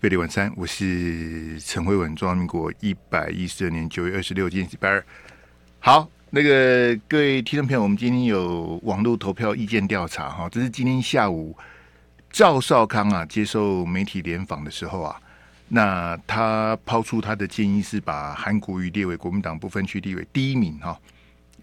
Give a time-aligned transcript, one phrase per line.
[0.00, 5.04] 飞利晚餐，我是陈慧文，中华民国一百一十二年九月二十六，今天礼拜二。
[5.80, 11.56] 好，那个各位听众朋友，我们今天有网络投票意见调查哈，这是今天下午
[12.30, 15.20] 赵少康啊接受媒体联访的时候啊，
[15.66, 20.96] 那他抛出他的建议是把韩国瑜列为国民党不分区地位第一名哈，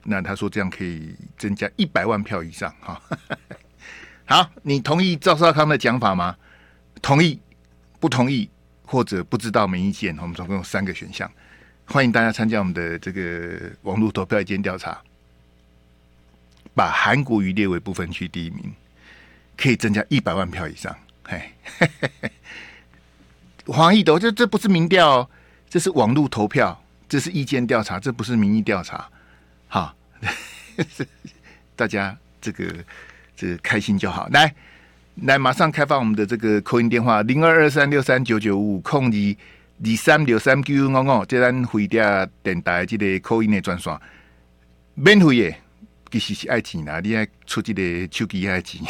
[0.04, 3.02] 那他说这样可以增加一百万票以上哈。
[4.26, 6.36] 好，你同意赵少康的讲法吗？
[7.02, 7.40] 同意。
[8.00, 8.50] 不同意
[8.84, 11.30] 或者不知道没意见，我们总共有三个选项，
[11.86, 15.02] 欢迎大家参加我们的这个网络投票意见调查，
[16.76, 18.74] 把韩国瑜列为不分区第一名，
[19.58, 20.96] 可以增加一百万票以上。
[21.24, 21.50] 嘿，
[23.66, 25.28] 黄义德，这这不是民调，
[25.68, 29.10] 这是网络投票，这是意见调查，这不是民意调查。
[29.68, 29.96] 好，
[31.76, 32.76] 大家这个
[33.36, 34.54] 这个开心就好，来。
[35.22, 39.36] 来，马上开放我们的这个扣音电话零二二三六三九九五空二
[39.82, 43.98] 二三六三九五五，这咱回家电台这个扣音的专线，
[44.94, 45.56] 免费的，
[46.12, 48.82] 其实是爱情啦，你爱出这个手机爱钱，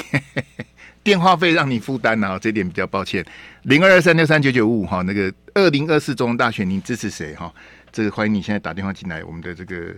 [1.03, 3.23] 电话费让你负担啊，这点比较抱歉。
[3.61, 7.53] 零二二三六三九九五五哈，那个二零二四总统大选，你支持谁哈？
[7.91, 9.95] 这个欢迎你现在打电话进来，我们的这个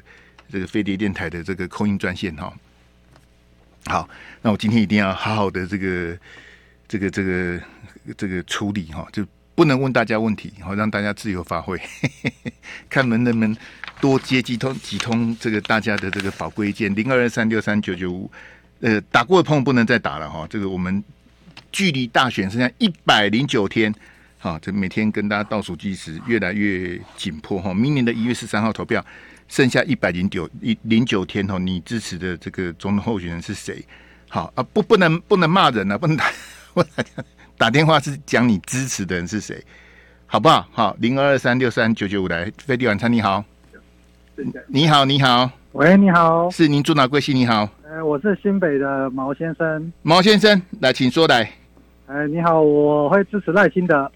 [0.51, 2.53] 这个飞碟电台的这个扣音专线哈。
[3.87, 4.07] 好，
[4.41, 6.17] 那我今天一定要好好的这个、
[6.87, 7.61] 这个、这个、
[8.17, 11.79] 这个处理哈，就不能问大家问题，好让大家自由发挥，
[12.89, 13.55] 看能不能
[14.01, 16.93] 多接几通几通这个大家的这个宝贵意见。
[16.93, 18.29] 零二二三六三九九五，
[18.81, 20.45] 呃，打过的朋友不能再打了哈。
[20.49, 21.01] 这个我们
[21.71, 23.93] 距离大选剩下一百零九天，
[24.37, 27.73] 好，这每天跟大家倒数计时，越来越紧迫哈。
[27.73, 29.03] 明年的一月十三号投票。
[29.47, 33.83] 剩下一百零九一零九天哦，你支持的这个总统候选人是谁？
[34.29, 36.25] 好啊，不不能不能骂人啊，不能打
[36.73, 36.89] 不能
[37.57, 39.63] 打，电话是讲你支持的人是谁，
[40.25, 40.67] 好不好？
[40.71, 43.43] 好，零二二三六三九九五来飞碟晚餐，你好，
[44.67, 47.33] 你好你好，喂你好，是您住哪贵姓？
[47.33, 51.49] 你好，呃，我是新北的毛先生，毛先生来，请说来，
[52.07, 54.11] 哎，你好，我会支持赖清德，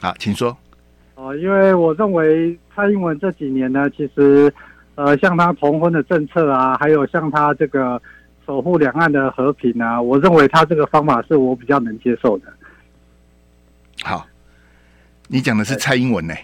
[0.00, 0.56] 好，请说。
[1.20, 4.52] 哦，因为我认为蔡英文这几年呢，其实，
[4.94, 8.00] 呃，像他同婚的政策啊，还有像他这个
[8.46, 12.44] 守护两岸的和平啊，我认为他这个方法是我比较能接受的。
[14.04, 14.24] 好，
[15.26, 16.34] 你讲的是蔡英文呢？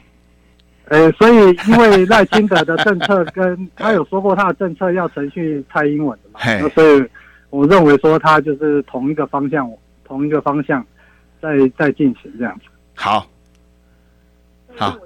[0.87, 7.09] 呃，所以因为赖清德的政策跟他有说过他的政策要程序蔡英文的嘛，那所以
[7.51, 9.71] 我认为说他就是同一个方向，
[10.03, 10.85] 同一个方向
[11.41, 12.65] 在在进行这样子。
[12.97, 13.25] 好。
[14.77, 14.97] 好，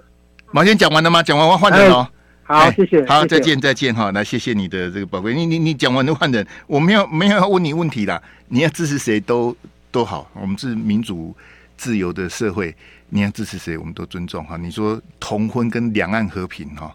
[0.51, 1.23] 毛先讲完了吗？
[1.23, 2.09] 讲完我换人哦。
[2.45, 3.05] 好，谢谢。
[3.05, 4.11] 好，再见，再见哈。
[4.13, 5.35] 来，谢谢你的这个宝贵。
[5.35, 8.23] 你你你讲完就换人，我没有没有要问你问题啦。
[8.49, 9.55] 你要支持谁都
[9.91, 11.37] 都好，我们是民主
[11.77, 12.75] 自由的社会，
[13.11, 14.57] 你要支持谁我们都尊重哈。
[14.57, 16.91] 你说同婚跟两岸和平哈，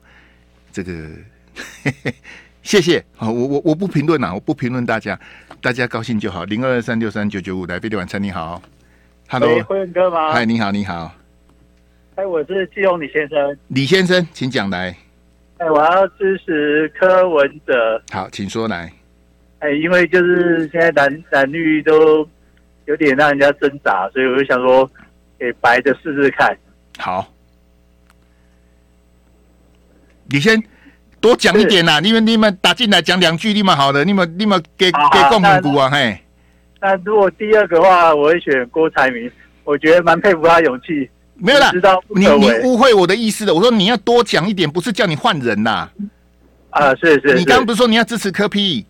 [0.71, 1.09] 这个
[2.63, 3.05] 谢谢。
[3.15, 5.19] 好，我我我不评论啦，我不评论大家，
[5.61, 6.43] 大家高兴就好。
[6.45, 8.59] 零二二三六三九九五来飞碟晚餐，你好
[9.29, 10.33] ，Hello，辉哥吗？
[10.33, 11.13] 嗨，你好，你好。
[12.15, 13.57] 哎，我是季荣李先生。
[13.69, 14.95] 李先生，请讲来。
[15.57, 17.99] 哎，我要支持柯文哲。
[18.11, 18.91] 好，请说来。
[19.59, 22.27] 哎，因为就是现在蓝蓝绿都
[22.85, 24.87] 有点让人家挣扎，所以我就想说，
[25.39, 26.55] 给白的试试看。
[26.99, 27.33] 好，
[30.29, 30.61] 你先
[31.19, 36.15] 多讲一点呐，你们你们打进来讲两句，你们好的，你们你们给给共鸣股啊，嘿。
[36.79, 39.31] 那如果第二个话，我会选郭台铭，
[39.63, 41.09] 我觉得蛮佩服他勇气。
[41.35, 41.71] 没有啦，
[42.15, 43.53] 你你误会我的意思了。
[43.53, 45.89] 我说你要多讲一点，不是叫你换人呐。
[46.69, 47.35] 啊，是是。
[47.35, 48.85] 你刚刚不是说你要支持柯 P？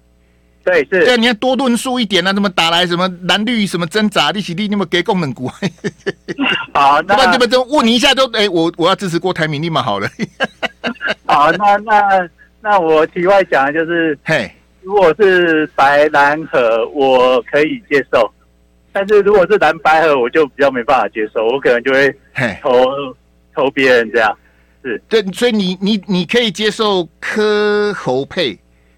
[0.64, 1.06] 对，是。
[1.06, 5.50] 对，你要多论述一点啊，怎么打来什么蓝绿什么挣扎，利息利那么给功能股。
[6.74, 10.08] 好， 那那这问你一下就哎，我我要支持郭台铭，立马好了。
[11.26, 12.30] 好，那那
[12.62, 14.50] 那我题外讲的就是，嘿，
[14.82, 18.32] 如果是白蓝合，我可以接受。
[18.94, 22.16] 但是如果是蓝白合，我就比较没办法接受，我可能就会
[22.62, 22.86] 投
[23.54, 24.38] 投别人这样。
[24.84, 28.58] 是对，所以你你你可以接受科侯配，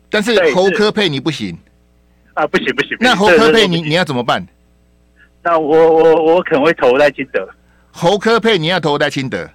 [0.09, 1.57] 但是侯科配你不行
[2.33, 2.97] 啊，不行不行。
[2.99, 4.45] 那侯科配你你要怎么办？
[5.41, 7.47] 那我我我可能会投在清德。
[7.91, 9.49] 侯科配你要投在清德？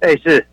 [0.00, 0.44] 哎，是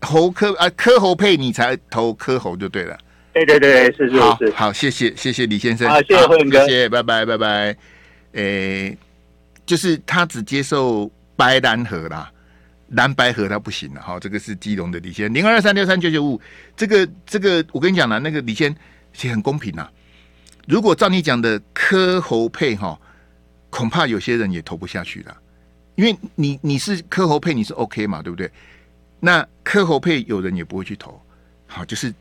[0.00, 2.96] 侯科啊，科侯配你才投科侯就对了。
[3.32, 4.50] 对对对，是是是。
[4.54, 7.76] 好，谢谢谢谢李先生，好，谢谢辉哥，谢谢，拜拜拜拜。
[8.34, 8.96] 诶、
[9.66, 12.30] 就是他只接受白蓝盒啦，
[12.88, 14.00] 蓝白盒他不行了。
[14.00, 16.40] 哈，这个是基隆的李先零二二三六三九九五，
[16.76, 18.74] 这个这个我跟你讲了，那个李先
[19.12, 19.88] 其实很公平呐。
[20.66, 22.98] 如果照你讲的科侯配哈，
[23.70, 25.36] 恐怕有些人也投不下去了，
[25.94, 28.50] 因为你你是科侯配，你是 OK 嘛，对不对？
[29.20, 31.20] 那科侯配有人也不会去投，
[31.66, 32.12] 好，就是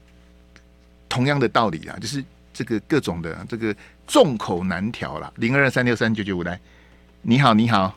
[1.10, 2.24] 同样的道理啊，就是
[2.54, 3.76] 这个各种的这个
[4.08, 5.32] 众口难调了。
[5.38, 6.60] 零二二三六三九九五来，
[7.22, 7.96] 你好，你好，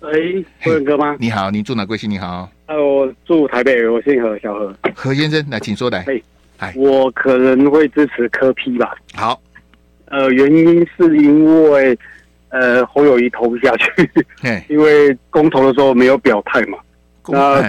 [0.00, 1.16] 喂，何文哥吗？
[1.18, 2.10] 你好，你住哪贵姓？
[2.10, 4.74] 你好，呃，我住台北，我姓何，小何。
[4.94, 6.04] 何先生，来，请说来。
[6.06, 6.22] 哎，
[6.58, 8.94] 哎，我可能会支持柯批吧。
[9.14, 9.40] 好，
[10.06, 11.98] 呃，原因是因为。
[12.52, 14.10] 呃，侯友谊投不下去，
[14.68, 16.76] 因为公投的时候没有表态嘛。
[17.28, 17.62] 那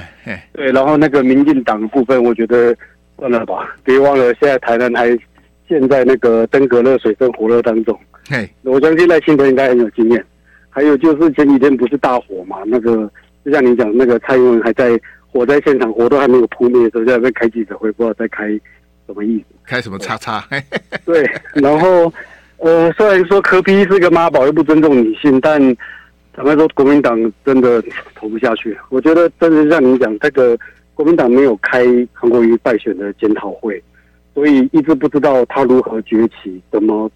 [0.53, 2.75] 对，然后那个民进党的部分，我觉得
[3.15, 3.75] 算了吧。
[3.83, 5.09] 别忘了，现在台南还
[5.79, 7.97] 陷在那个登革热水深火热当中。
[8.29, 10.23] 嘿我相信赖清德应该很有经验。
[10.69, 12.57] 还有就是前几天不是大火嘛？
[12.65, 13.09] 那个
[13.45, 14.99] 就像你讲，那个蔡英文还在
[15.31, 18.47] 火灾现场，火都还没有扑灭的时候，在那边开记者会，不知道在开
[19.07, 19.45] 什么意思？
[19.65, 20.43] 开什么叉叉？
[21.05, 22.11] 对，然后。
[22.63, 25.59] 呃，虽然说柯 P 是个妈宝又不尊重女性，但
[26.31, 27.83] 坦白说，国民党真的
[28.13, 28.77] 投不下去。
[28.89, 30.55] 我觉得真的像你讲，这个
[30.93, 31.83] 国民党没有开
[32.13, 33.83] 韩国瑜败选的检讨会，
[34.33, 37.09] 所以一直不知道他如何崛起，怎么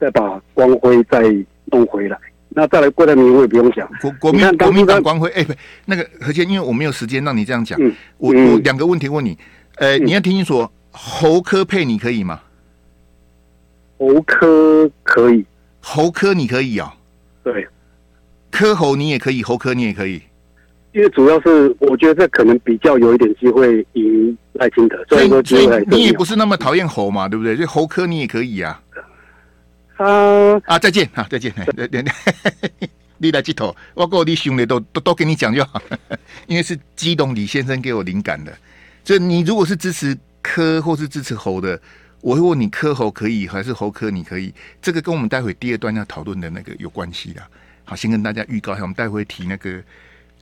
[0.00, 1.22] 再把光辉再
[1.66, 2.18] 弄回来。
[2.54, 5.28] 那再来郭台铭，我也不用讲，国国民国民党光辉。
[5.30, 5.54] 哎，不，
[5.86, 9.38] 那个何谦，因为我没有时间让你这样讲，嗯、我我两个问题问你，
[9.76, 12.40] 呃，嗯、你要听清楚，侯科配你可以吗？
[13.98, 15.44] 侯科可以，
[15.80, 17.66] 侯科你可以啊、哦，对，
[18.50, 20.20] 科侯你也可以，侯科你也可以，
[20.92, 27.56] 因为主要是我觉得这可能比较有一点机会赢赖清德，所以说机会你也不是那么讨厌猴嘛，对不对？
[27.56, 28.80] 所以侯科你也可以啊，
[29.96, 31.52] 啊啊再见啊再见，
[33.18, 35.80] 你来接头，我跟我弟兄弟都都都跟你讲就好，
[36.46, 38.52] 因为是激动李先生给我灵感的，
[39.04, 41.80] 就你如果是支持科或是支持猴的。
[42.22, 44.54] 我会问你科猴可以还是猴科你可以？
[44.80, 47.42] 这个跟我们待会第二段要讨论的那个有关系的。
[47.82, 49.82] 好，先跟大家预告一下，我们待会提那个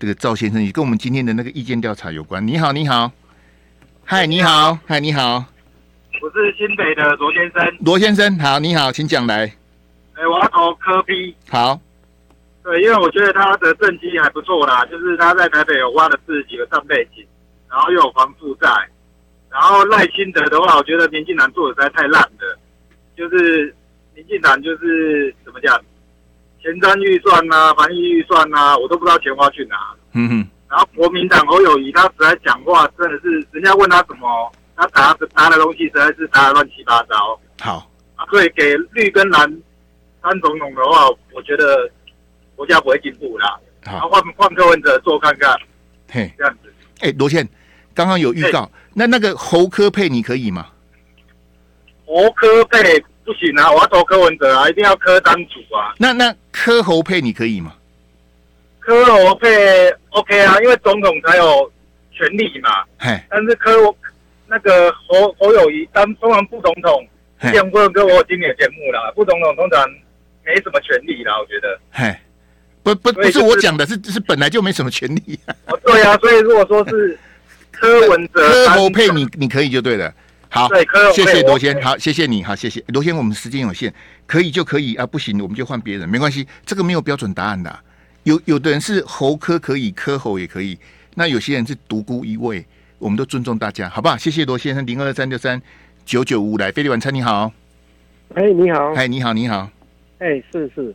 [0.00, 2.44] 这个赵先生也跟我们今天的那个意见调查有关。
[2.46, 3.12] 你好，你好，
[4.02, 5.44] 嗨，你好，嗨，你好，
[6.22, 7.76] 我是新北的罗先生。
[7.84, 9.44] 罗先生，好，你好，请讲来。
[10.14, 11.36] 哎，我要投柯 P。
[11.50, 11.78] 好。
[12.62, 17.22] 对，因为我觉得他的政绩还不错啦，就是他在台北有挖了四十几个上背景，
[17.68, 18.68] 然后又有房负债。
[19.50, 22.58] 然后赖清德的话，我觉得民进党做的实在太烂了，
[23.14, 23.74] 就是
[24.14, 25.78] 民进党就是怎么讲，
[26.62, 29.76] 前瞻预算呐、啊、防疫预算呐、啊，我都不知道钱花去哪。
[30.12, 30.48] 嗯哼。
[30.68, 37.40] 然后国民党侯友宜他实在讲话真的是，人家问他什么，他答的答的东西实在是答的乱七八糟。
[37.60, 37.90] 好。
[38.16, 39.40] 啊，所以给绿跟蓝
[40.22, 41.90] 三总统的话，我觉得
[42.54, 43.58] 国家不会进步啦。
[43.86, 44.08] 好。
[44.08, 45.56] 换换柯文哲做看看。
[46.10, 46.32] 嘿。
[46.36, 46.72] 这样子。
[47.00, 47.48] 哎，罗倩，
[47.94, 48.70] 刚刚有预告。
[48.92, 50.66] 那那个侯科配你可以吗？
[52.06, 55.94] 侯科配不行啊，我要投柯文哲啊，一定要柯当主啊。
[55.98, 57.72] 那那柯侯配你可以吗？
[58.80, 61.70] 柯侯配 OK 啊，因为总统才有
[62.10, 62.82] 权力嘛。
[62.98, 63.16] 嘿。
[63.30, 63.70] 但是柯
[64.48, 67.06] 那个侯侯友谊当通常副总统，
[67.40, 69.88] 之前不能跟我有经典节目啦，副总统通常
[70.44, 71.78] 没什么权力啦，我觉得。
[71.92, 72.12] 嘿。
[72.82, 75.38] 不不不是我讲的，是是本来就没什么权力。
[75.66, 77.16] 哦，对啊，所以如果说是。
[77.72, 80.12] 柯文哲、 柯侯配你，你可以就对了。
[80.52, 80.68] 好，
[81.14, 83.16] 谢谢罗先，好，谢谢你，好，谢谢罗先。
[83.16, 83.92] 我们时间有限，
[84.26, 86.44] 可以就可以啊，不行我们就换别人，没关系。
[86.66, 87.78] 这个没有标准答案的，
[88.24, 90.76] 有有的人是猴科可以，柯侯也可以。
[91.14, 92.66] 那有些人是独孤一味，
[92.98, 94.16] 我们都尊重大家，好不好？
[94.16, 95.60] 谢谢罗先生，零二三六三
[96.04, 97.52] 九九五来，飞利晚餐你好。
[98.34, 98.92] 哎，你好。
[98.94, 99.70] 哎，你好，你好。
[100.18, 100.92] 哎，是是。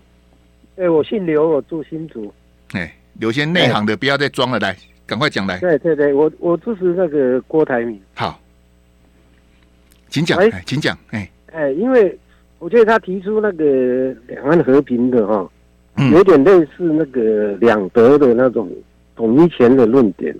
[0.76, 2.34] 哎，我姓刘，我住新竹。
[2.74, 4.76] 哎，刘先内行的，不要再装了，来。
[5.08, 5.60] 赶快讲来！
[5.60, 8.02] 对对对，我我支持那个郭台铭。
[8.16, 8.42] 好，
[10.10, 12.18] 请讲，哎，请讲，哎哎，因为
[12.60, 15.50] 我觉得他提出那个两岸和平的哈，
[16.12, 18.70] 有点类似那个两德的那种
[19.16, 20.36] 统一前的论点。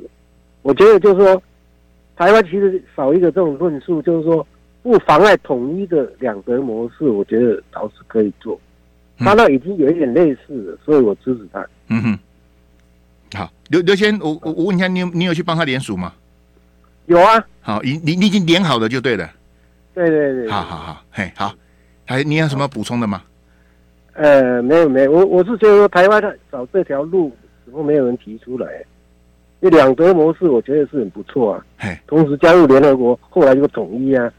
[0.62, 1.42] 我觉得就是说，
[2.16, 4.46] 台湾其实少一个这种论述，就是说
[4.82, 8.60] 不妨碍统一的两德模式，我觉得倒是可以做。
[9.18, 11.66] 他那已经有一点类似了，所以我支持他。
[11.90, 12.20] 嗯哼。
[13.34, 16.14] 好，刘刘先，我我我问一下，你有你有去帮他联署吗？
[17.06, 17.46] 有啊。
[17.62, 19.30] 好，你你你已经连好了就对了。
[19.96, 20.48] 对对对。
[20.52, 21.52] 好好好，嘿，好。
[22.06, 23.24] 还你有什么补充的吗？
[24.14, 27.36] 呃，没有没有，我我是觉得说台湾的找这条路，
[27.66, 28.68] 怎么没有人提出来？
[29.62, 31.66] 这两德模式，我觉得是很不错啊。
[31.78, 34.32] 嘿，同时加入联合国，后来又统一啊，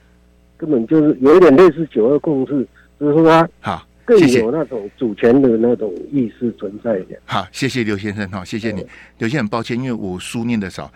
[0.56, 2.66] 根本就是有一点类似九二共识，
[3.00, 3.86] 就是说他好。
[4.04, 7.18] 更有那种主权的那种意识存在的。
[7.24, 8.86] 好，谢谢刘先生哈，谢谢你。
[9.18, 10.88] 刘先生，很抱歉，因为我书念的少。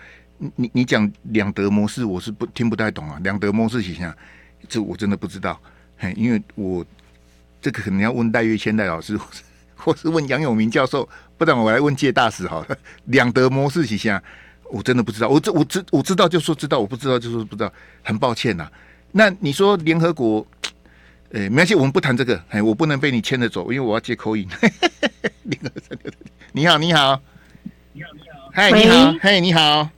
[0.54, 3.18] 你你讲两德模式，我是不听不太懂啊。
[3.24, 4.14] 两德模式形象，
[4.68, 5.60] 这我真的不知道。
[5.96, 6.84] 嘿，因为我
[7.60, 9.18] 这个可能要问戴月千代老师，
[9.76, 14.22] 或是问杨永明教授，不然我来问介大使好了，两德模式旗下，
[14.70, 18.72] 我真的不知道，我这我知我知道就说知道，我不知道就说不知道，很抱歉呐、啊。
[19.12, 20.46] 那你说联合国，
[21.32, 24.48] 哎，没关系，我们不谈这个，哎，我不能被你牵着走，因为我要接口音。
[26.52, 27.20] 你好，你好，
[27.92, 29.90] 你好，你好，嗨，你好，嗨，你好，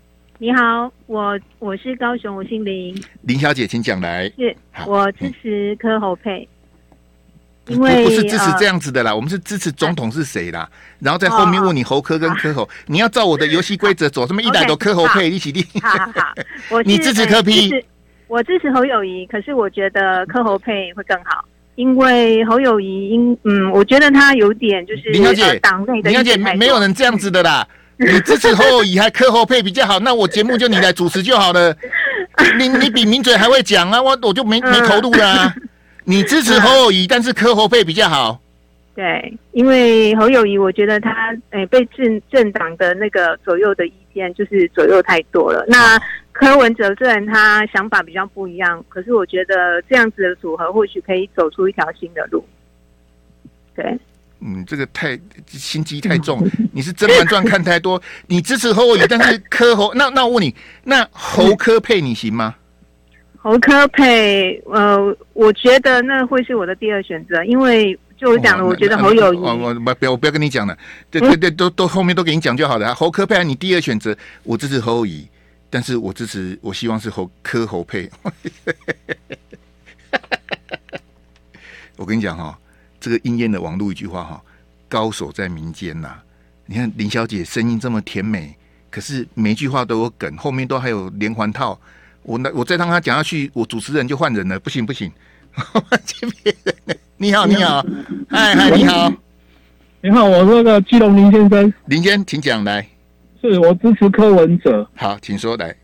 [0.42, 4.24] 你好，我我是高雄，我姓林，林小姐，请讲来。
[4.36, 4.52] 是，
[4.88, 6.48] 我支持柯侯佩。
[7.68, 10.68] 因为不是支持这样子的啦，呃、我们是支持总统是谁啦，
[10.98, 15.64] 然后在后面问你侯科跟柯侯，你要照我的游戏规则走，什么一来都柯侯配一起立。
[15.80, 16.34] 好好好，
[16.70, 17.70] 我你支持柯批
[18.26, 21.44] 我支持侯友宜，可是我觉得柯侯配会更好，
[21.76, 27.64] 因为侯友宜，因嗯，我觉得他有点就是林小姐党内的林小姐没没有人这样子的啦，
[27.96, 31.76] 你支持侯友谊还柯侯配比较好，那我节目就你来主持就好了，
[32.58, 35.54] 你你比名嘴还会讲啊，我我就没没投入啦。
[36.04, 38.40] 你支持侯友谊，但是柯侯配比较好。
[38.94, 45.64] 对，因为侯友谊，我觉得他诶、欸、被政政党的那个左右的意见就是左右太多了。
[45.68, 45.98] 那
[46.32, 52.44] 柯文哲虽然他想法比较不一样，可是我觉得这样子的组合或许可以走出一条新的路。
[53.74, 53.98] 对，
[54.44, 58.00] 嗯，这个太心机太重， 你是《甄嬛传》看太多。
[58.26, 62.56] 你支持侯友宜，但是柯侯，那那我问你，那侯柯配你行吗？
[63.38, 70.76] 侯柯配，呃，我觉得那会是我的第二选择，因为就我讲的，我觉得侯友谊，我我不要我不要跟你讲了，
[71.10, 72.94] 对对对，都都后面都给你讲就好了。
[72.94, 75.28] 侯柯配，你第二选择，我支持侯友宜，
[75.70, 78.08] 但是我支持，我希望是侯柯侯配。
[81.96, 82.58] 我跟你讲哈，
[83.02, 84.40] 这个应验的网络一句话哈，
[84.88, 86.14] 高手在民间呐。
[86.66, 88.54] 你看林小姐声音这么甜美，
[88.90, 91.76] 可是每一句话都有梗，后面都还有连环套。
[92.22, 95.10] 我那我再让她讲下去，我主持人就换人了，不行不行。
[97.18, 97.84] 你好你好，
[98.30, 99.12] 嗨嗨你好，
[100.00, 102.88] 你好，我是那个基隆林先生，林先请讲来，
[103.40, 105.74] 是我支持柯文哲，好，请说来。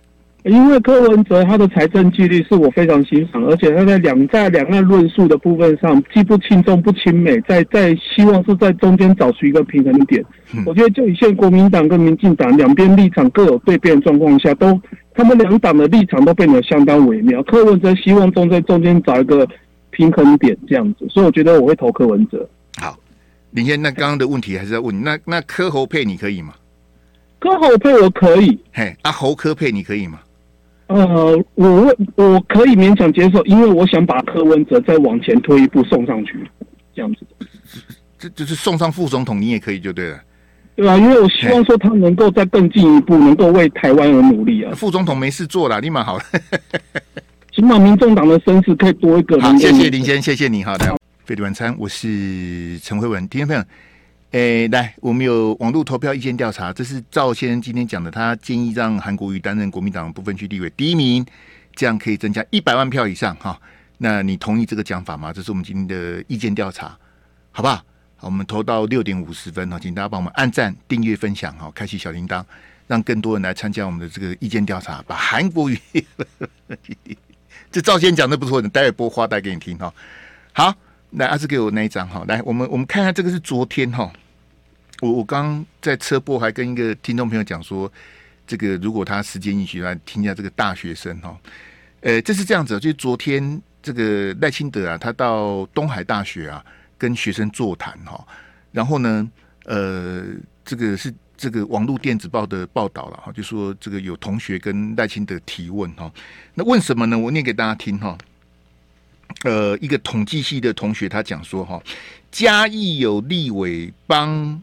[0.44, 10.24] 因为柯文哲他的财政纪律是我非常欣赏，而且他在两在两岸论述的部分上，既不轻重不亲美，在在希望是在中间找出一个平衡点。
[10.54, 14.80] 嗯、我觉得就以现在国民党跟民进党两边立场各有对辩的状况下，都
[15.12, 17.42] 他们两党的立场都变得相当微妙。
[17.42, 19.46] 柯文哲希望中在中间找一个
[19.90, 22.48] 平衡点这样子，所以我觉得我会投柯文哲。
[22.76, 22.96] 好，
[23.50, 26.54] 林先，那刚刚的问题还是要问你，那那柯侯配你可以吗？
[27.40, 30.20] 柯侯配我可以，嘿，啊侯柯配你可以吗？
[30.88, 36.34] 呃，我我可以勉强接受，因为我想把柯文哲再往前推一步送上去，
[36.94, 37.26] 这样子。
[38.18, 40.20] 这就是送上副总统，你也可以就对了，
[40.74, 44.72] 对啊，因为我希望说他能够再更进一步，能够为台湾而努力啊。
[44.74, 46.24] 副总统没事做了，立马好了。
[47.54, 49.38] 起码民众党的声势可以多一个。
[49.40, 50.96] 好，谢谢林先，谢谢你，好的。
[51.24, 53.62] 费迪晚餐，我是陈慧文，听众朋友。
[54.32, 61.24] 诶，来，我们有网络投票意见调查，这是赵先生今天讲的，他建议让韩国瑜担任国民党部分区立委第一名，
[61.74, 63.58] 这样可以增加一百万票以上哈。
[63.96, 65.32] 那你同意这个讲法吗？
[65.32, 66.94] 这是我们今天的意见调查，
[67.50, 67.76] 好不好？
[68.16, 72.44] 好，我们投到六点五十分哈，请大家帮我们按赞、订阅、分享哈，开启小铃铛，
[72.86, 75.80] 让更多人来参加我们的这个意见调查，把韩国瑜
[77.72, 79.94] 这赵先生讲的不错，等待会播花带给你听哈。
[80.52, 80.74] 好。
[81.12, 82.24] 来，阿志给我那一张哈。
[82.28, 84.12] 来，我们我们看看这个是昨天哈。
[85.00, 87.90] 我我刚在车播还跟一个听众朋友讲说，
[88.46, 91.38] 这个如果他时间允许来听一下这个大学生哈。
[92.00, 96.64] 呃，这是这样子，就是昨天这个赖清德啊，他到东海大学啊
[96.98, 98.26] 跟学生座谈哈。
[98.70, 99.28] 然后呢，
[99.64, 100.24] 呃，
[100.64, 106.12] 这个是这个网络电子报的报道了哈，就说这个有同学跟赖清德提问哈。
[106.54, 107.18] 那问什么呢？
[107.18, 108.18] 我念给大家听哈。
[109.44, 111.80] 呃，一个统计系的同学他讲说哈，
[112.32, 114.60] 嘉义有立委帮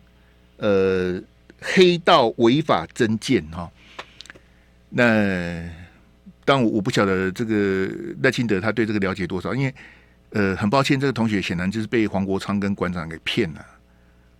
[0.57, 1.21] 呃
[1.61, 3.71] 黑道违法增建哈，
[4.89, 5.63] 那
[6.43, 7.89] 但我我不晓得这个
[8.21, 9.73] 赖清德他对这个了解多少，因为
[10.31, 13.65] 呃很抱歉，这个同学显然就是被黄国昌跟馆长给骗了。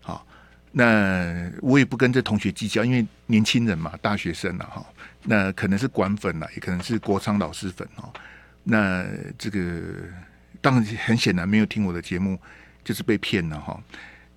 [0.02, 0.28] 好，
[0.74, 4.86] 那我也不跟这同学计较，因为年轻人嘛，大学生了哈，
[5.24, 8.12] 那可能是馆粉了，也可能是国昌老师粉哈。
[8.66, 9.06] 那
[9.38, 9.82] 这个
[10.60, 12.38] 当然很显然没有听我的节目，
[12.84, 13.82] 就是被骗了哈。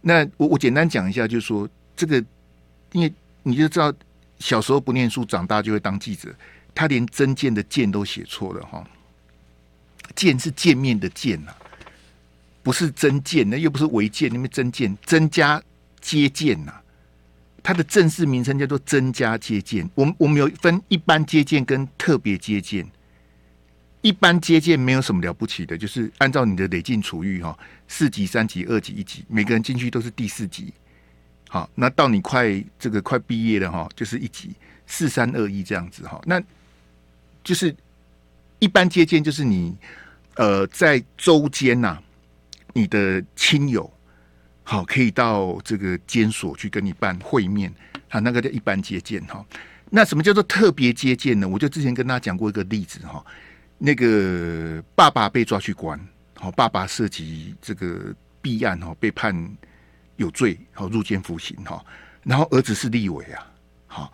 [0.03, 2.25] 那我我简单讲一下，就是说这个，
[2.93, 3.93] 因为你就知道
[4.39, 6.33] 小时候不念书，长大就会当记者。
[6.75, 8.87] 他连增建的建都写错了哈，
[10.15, 11.53] 建是见面的见呐，
[12.63, 15.61] 不是增建，那又不是违建，那边增建增加
[16.01, 16.73] 接见呐。
[17.65, 19.91] 它的正式名称叫做增加接见。
[19.97, 22.87] 我们我们有分一般接见跟特别接见。
[24.01, 30.73] 一般接见没有什么了不起的，就是按照你的累进处遇哈，四级、三级、二级、一级，每个人进去都是第四级
[31.49, 34.51] 好，那到你快这个快毕业了哈，就是一级
[34.87, 36.41] 四三二一这样子哈，那
[37.43, 37.75] 就是
[38.59, 39.77] 一般接见，就是你
[40.37, 41.99] 呃在周间呐，
[42.75, 43.91] 你的亲友
[44.63, 47.73] 好可以到这个监所去跟你办会面
[48.11, 49.45] 啊，那个叫一般接见哈。
[49.91, 51.49] 那什么叫做特别接见呢？
[51.49, 53.25] 我就之前跟大家讲过一个例子哈，
[53.79, 55.99] 那个爸爸被抓去关，
[56.35, 59.57] 好，爸爸涉及这个弊案哈，被判。
[60.17, 61.81] 有罪，好入监服刑哈，
[62.25, 63.47] 然后儿子是立委啊，
[63.87, 64.13] 好，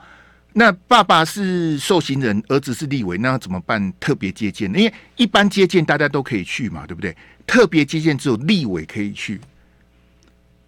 [0.52, 3.90] 那爸爸是受刑人，儿子是立委，那怎么办？
[3.98, 7.16] 特别接见，因为一般接见大家都可以去嘛，对不对？
[7.46, 9.40] 特别接见只有立委可以去，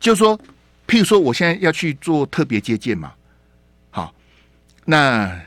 [0.01, 0.39] 就是说，
[0.87, 3.13] 譬如说，我现在要去做特别接见嘛，
[3.91, 4.15] 好，
[4.87, 5.39] 那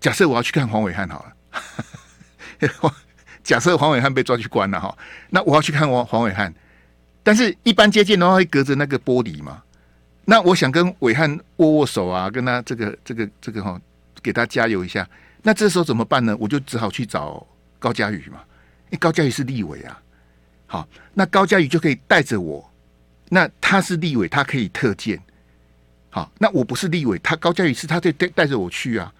[0.00, 1.32] 假设我要去看黄伟汉好了，
[3.44, 4.96] 假设黄伟汉被抓去关了哈，
[5.30, 6.52] 那我要去看黄黄伟汉。
[7.22, 9.62] 但是，一般接见的话会隔着那个玻璃嘛？
[10.24, 13.78] 那我想跟伟汉握握手啊，跟他这个、这个、这个哈，
[14.22, 15.06] 给他加油一下。
[15.42, 16.36] 那这时候怎么办呢？
[16.38, 17.46] 我就只好去找
[17.78, 18.40] 高嘉瑜嘛，
[18.86, 20.00] 因为高嘉瑜是立委啊。
[20.66, 22.68] 好，那高嘉瑜就可以带着我。
[23.28, 25.20] 那他是立委，他可以特见。
[26.10, 29.12] 好，那我不是立委，他高嘉瑜是他就带带着我去啊。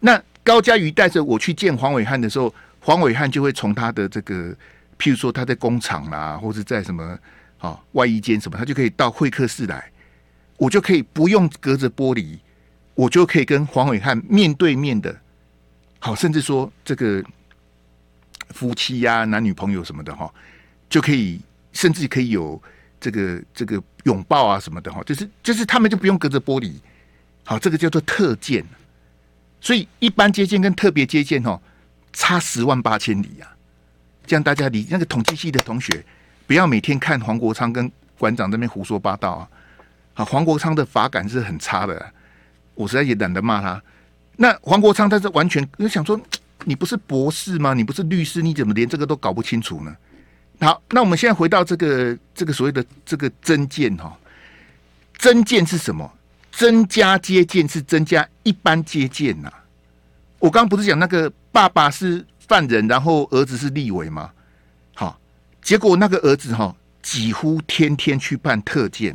[0.00, 2.54] 那高嘉瑜带着我去见黄伟汉的时候，
[2.86, 4.54] 黄伟汉就会从他的这个，
[4.96, 7.18] 譬如说他在工厂啦，或者在什么。
[7.58, 9.90] 好，外衣间什么，他就可以到会客室来，
[10.58, 12.38] 我就可以不用隔着玻璃，
[12.94, 15.18] 我就可以跟黄伟汉面对面的，
[15.98, 17.24] 好，甚至说这个
[18.50, 20.30] 夫妻呀、男女朋友什么的哈，
[20.90, 21.40] 就可以，
[21.72, 22.62] 甚至可以有
[23.00, 26.74] 这个这个拥抱啊什么的哈，就是就是他们就不用隔着玻璃，
[27.42, 28.62] 好，这个叫做特见，
[29.62, 31.58] 所以一般接见跟特别接见哦，
[32.26, 33.46] 差十万八千里啊，
[34.26, 36.04] 这样大家理那个统计系的同学。
[36.44, 39.48] 不要每天看黄国昌跟馆长那边胡说八道啊！
[40.12, 42.04] 好，黄国昌的法感是很差的，
[42.74, 43.80] 我实在也懒得骂他。
[44.34, 46.20] 那黄国昌他是完全就想说，
[46.64, 47.74] 你不是博士吗？
[47.74, 49.96] 你不是律师，你怎么连这个都搞不清楚呢？
[50.60, 54.18] 好，那我们现在回到这个这个所谓的这个增建哈，
[55.18, 56.12] 增建是什么？
[56.50, 59.52] 增加接见是增加一般接见呐。
[60.38, 64.30] 我刚刚不是讲那个爸爸是犯人，然后儿子是立委吗？
[64.94, 65.18] 好
[65.62, 69.14] 结果那个儿子哈，几乎天天去办特见，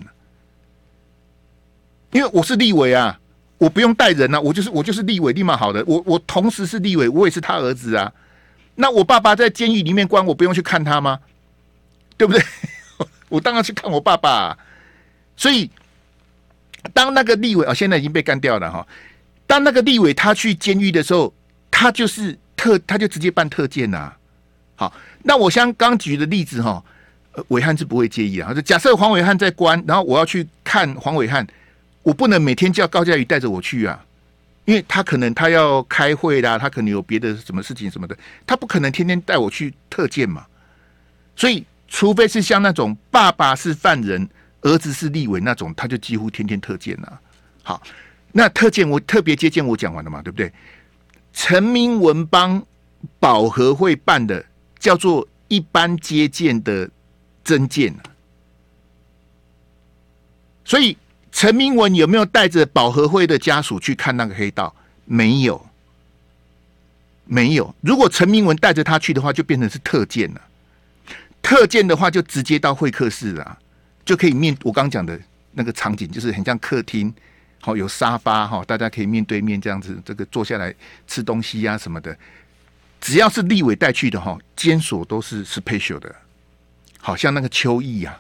[2.11, 3.19] 因为我是立委啊，
[3.57, 5.83] 我不用带人啊，我就是我就是立委，立马好的。
[5.85, 8.11] 我我同时是立委，我也是他儿子啊。
[8.75, 11.19] 那我爸爸在监狱里面关，我不用去看他吗？
[12.17, 12.43] 对不对？
[13.29, 14.29] 我当然去看我爸爸。
[14.29, 14.57] 啊
[15.37, 15.71] 所以，
[16.93, 18.85] 当那个立委啊，现在已经被干掉了哈。
[19.51, 21.33] 当那个立委他去监狱的时候，
[21.69, 24.13] 他就是特，他就直接办特见呐。
[24.77, 24.93] 好。
[25.23, 26.81] 那我像刚举的例子哈，
[27.49, 28.53] 伟汉是不会介意啊。
[28.53, 31.45] 就假设黄伟汉在关，然后我要去看黄伟汉，
[32.01, 34.01] 我不能每天叫高嘉宇带着我去啊，
[34.63, 40.45] 因为他可能他要开会啦，他可能有别的什么事情什么的，他不可能天天带我去特见嘛。
[41.35, 44.29] 所以，除非是像那种爸爸是犯人，
[44.61, 47.19] 儿子是立委那种，他就几乎天天特见了。
[47.61, 47.83] 好，
[48.33, 50.51] 那特见我特别接见我讲完了嘛，对不对？
[51.33, 52.65] 陈明文帮
[53.19, 54.45] 保和会办的。
[54.81, 56.89] 叫做一般接见的
[57.43, 57.95] 增建，
[60.65, 60.97] 所以
[61.31, 64.73] 陈明文有没有带着保和会的家属去看那个黑道？
[65.05, 65.63] 没有，
[67.25, 67.75] 没有。
[67.81, 70.41] 如果陈明文带着他去的话，就变成是特见了。
[71.43, 73.59] 特见的话，就直接到会客室了，
[74.03, 75.19] 就可以面我刚讲的
[75.51, 77.13] 那个场景，就是很像客厅，
[77.61, 80.73] 好有沙发哈，大家可以面对面这样子，这个坐下来
[81.07, 82.17] 吃东西呀、什么的。
[82.99, 86.15] 只要是立委带去的哈，监所都是 special 的，
[86.99, 88.19] 好像那个邱毅呀，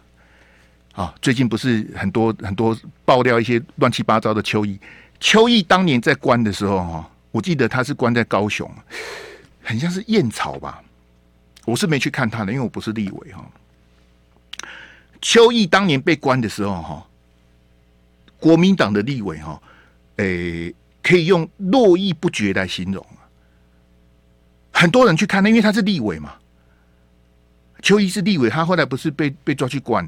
[0.93, 2.75] 啊，最近不是很多很多
[3.05, 4.79] 爆料一些乱七八糟的邱毅，
[5.19, 8.67] 邱毅当年在关的时候哈，我记得他是关在高雄，
[9.63, 10.81] 很像是燕巢吧，
[11.65, 13.45] 我是没去看他的，因为我不是立委哈。
[15.21, 17.07] 邱毅当年被关的时候哈，
[18.41, 19.61] 国民党的立委哈，
[20.17, 23.05] 诶，可以用络绎不绝来形容。
[24.71, 26.33] 很多人去看他，因为他是立委嘛。
[27.83, 30.07] 邱毅是立委，他后来不是被被抓去关，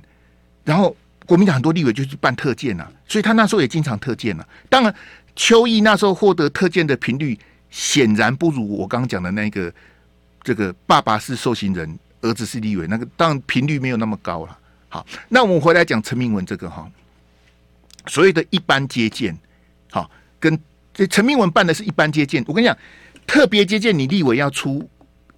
[0.63, 4.47] 然后国民党很多立委就去办特见啊，所以他那时候也经常特见啊。
[4.67, 4.93] 当然，
[5.35, 7.37] 邱毅那时候获得特见的频率
[7.69, 9.73] 显然不如我刚刚讲的那个
[10.41, 14.57] 这个爸爸是受刑人，儿子是立委，那个当然频率没有那么高了。
[14.89, 16.87] 好，那我们回来讲陈明文这个哈，
[18.07, 19.37] 所谓的一般接见，
[19.91, 20.59] 好，跟
[20.93, 22.77] 这陈明文办的是一般接见，我跟你讲。
[23.25, 24.85] 特别接见，你立委要出，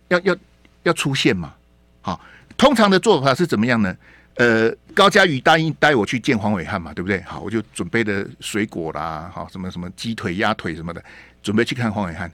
[0.07, 0.35] 要要
[0.81, 1.53] 要出现嘛？
[2.01, 2.19] 好，
[2.57, 3.95] 通常的做法是怎么样呢？
[4.37, 7.21] 呃，高嘉瑜答应带我去见黄伟汉嘛，对不对？
[7.21, 11.03] 好，我就准备的水果啦，好，什么什么鸡腿、鸭腿什么的，
[11.43, 12.29] 准备去看黄伟汉。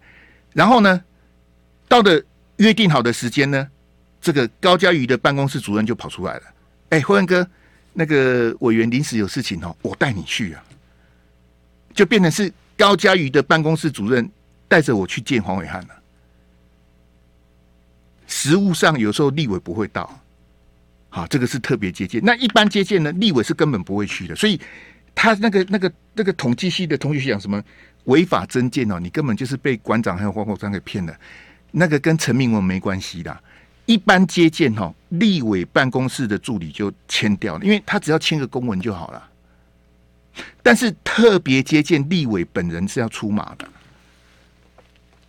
[0.53, 1.03] 然后呢，
[1.89, 2.23] 到了
[2.55, 3.67] 约定好的时间呢，
[4.21, 6.43] 这个高嘉瑜的办公室主任就跑出来了。
[6.91, 7.45] 哎，辉文哥，
[7.93, 10.63] 那个委员临时有事情哦，我带你去啊，
[11.93, 14.30] 就变成是高嘉瑜的办公室主任
[14.67, 15.89] 带着我去见黄伟汉了。
[18.27, 20.19] 实务上有时候立委不会到。
[21.10, 22.21] 好，这个是特别接见。
[22.23, 24.34] 那一般接见呢，立委是根本不会去的。
[24.34, 24.58] 所以
[25.13, 27.62] 他那个、那个、那个统计系的同学讲什么
[28.06, 31.13] 违法增建哦，你根本就是被馆长还有黄国昌给骗了。
[31.71, 33.38] 那个跟陈明文没关系的。
[33.91, 39.30] 一般接见哈，立委办公室的助理就签掉了，因为他只要签个公文就好了。
[40.63, 43.67] 但是特别接见立委本人是要出马的，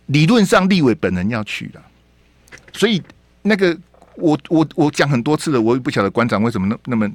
[0.05, 1.81] 理论上立委本人要去的。
[2.71, 3.01] 所以
[3.41, 3.77] 那个。
[4.15, 7.09] 我我我讲很多次了，我也不晓得馆长为什么那那么，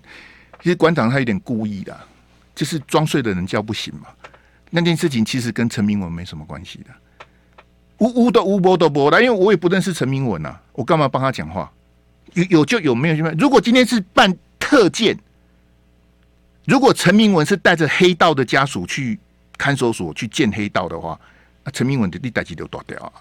[0.61, 1.97] 其实馆长他有点故意的，
[2.57, 4.09] 就是装睡的人叫不醒嘛。
[4.71, 6.91] 那件事情其实跟陈明文没什么关系的，
[7.99, 11.71] 呜呜的呜波的波的，因为我也不认识陈明文呐，我干嘛帮他讲话？
[12.35, 13.35] 有有就有，没有就没有。
[13.37, 15.19] 如果今天是办特见，
[16.67, 19.19] 如果陈明文是带着黑道的家属去
[19.57, 21.19] 看守所去见黑道的话，
[21.65, 23.13] 那陈明文的地带几都断掉啊。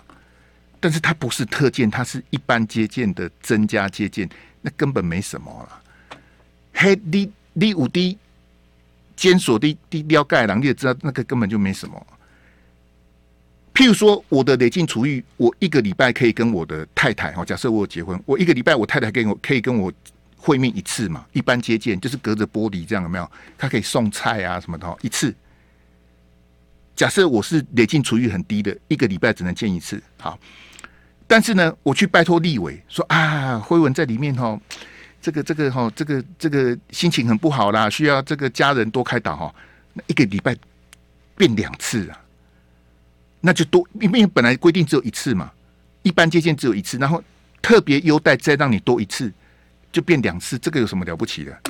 [0.79, 4.29] 但是他不是特见，他是一般接见的增加接见，
[4.61, 5.81] 那根本没什么了。
[6.73, 8.15] 黑第第五滴
[9.15, 12.05] 监所的第了解人，你也知道那个根本就没什么。
[13.77, 19.93] 譬如说，我的累进处遇，我一个礼拜可以跟我的太太哈，假设我有结婚，我一个礼拜我太太跟我可以跟我
[20.35, 23.31] 会面一次嘛，一般接见就是隔着玻璃这样有没有？
[23.55, 25.31] 他可以送菜啊什么的，一次。
[26.95, 30.39] 假设我是累进处遇很低的，一个礼拜只能见一次，好。
[31.27, 34.59] 但是呢，我去拜托立委说啊，辉文在里面哈，
[35.21, 39.53] 这个这个哈，这个这个心情很不好啦，需要这个家人多开导哈。
[40.07, 40.57] 一个礼拜
[41.35, 42.19] 变两次啊，
[43.41, 45.51] 那就多，因为本来规定只有一次嘛，
[46.03, 47.23] 一般接见只有一次，然后
[47.61, 49.31] 特别优待再让你多一次，
[49.91, 51.61] 就变两次，这个有什么了不起的？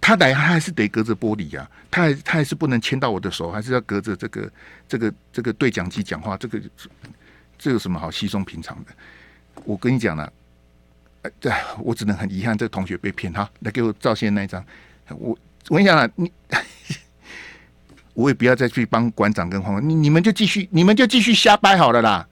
[0.00, 4.50] 他来他还是得隔着玻璃呀、他还他还是不能牵到我的手，还是要隔着这个
[4.88, 6.60] 这个这个对讲机讲话，这个。
[7.60, 8.92] 这有什么好稀松平常的？
[9.64, 10.32] 我跟你讲了，
[11.22, 13.50] 哎，我只能很遗憾，这个同学被骗哈。
[13.62, 14.64] 来给我照现那一张，
[15.08, 16.30] 我我跟你讲了，你
[18.18, 22.26] 我也不要再去帮馆长跟黄，你你们就继续，你们就继续瞎掰好了啦。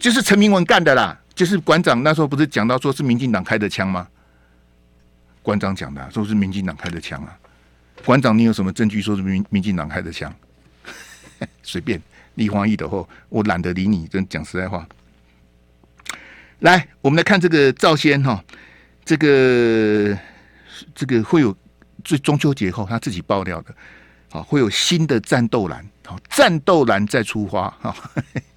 [0.00, 4.08] 就是陈明文干的啦，就是馆长那时候不是讲到说是民进党开的枪吗？
[5.44, 7.38] 馆长讲的说是民进党开的枪啊。
[8.04, 10.34] 馆长，你有什么证据说是民民进党开的枪？
[11.62, 12.02] 随便。
[12.34, 14.08] 李黄义的话，我懒得理你。
[14.08, 14.84] 真讲实在话，
[16.58, 18.42] 来，我们来看这个赵先哈，
[19.04, 20.18] 这个
[20.96, 21.56] 这个会有
[22.02, 23.72] 最中秋节后他自己爆料的，
[24.34, 27.94] 啊，会有新的战斗蓝，好，战斗蓝再出发哈，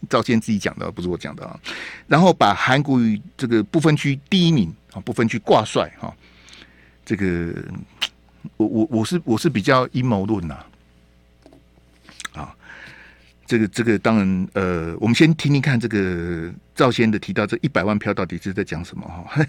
[0.10, 1.60] 赵先自己讲的，不是我讲的啊。
[2.08, 6.12] 然后把韩国瑜这个不分区第一名啊，不分区挂帅哈，
[7.06, 7.54] 这个
[8.58, 10.58] 我我我是我是比较阴谋论呐。
[12.34, 12.56] 啊
[13.46, 19.46] 这个这个当然，呃，我们先听听看这个赵先的提到这一百万票到底是在讲什么哈？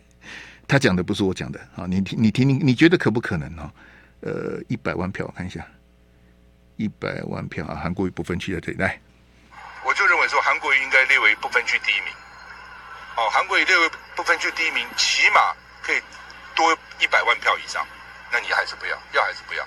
[0.68, 3.72] 他讲的不是我讲的啊，你听你听你你觉得可不可能呢？
[4.22, 5.66] 呃，一百万票我看一下，
[6.76, 9.00] 一百万票啊，韩国瑜不分区的这里来，
[9.84, 12.12] 我就认为说韩国瑜应该列为不分区第一名。
[13.16, 16.00] 哦，韩国瑜列为不分区第一名，起码可以
[16.54, 17.86] 多一百万票以上。
[18.32, 19.66] 那你还是不要，要还是不要？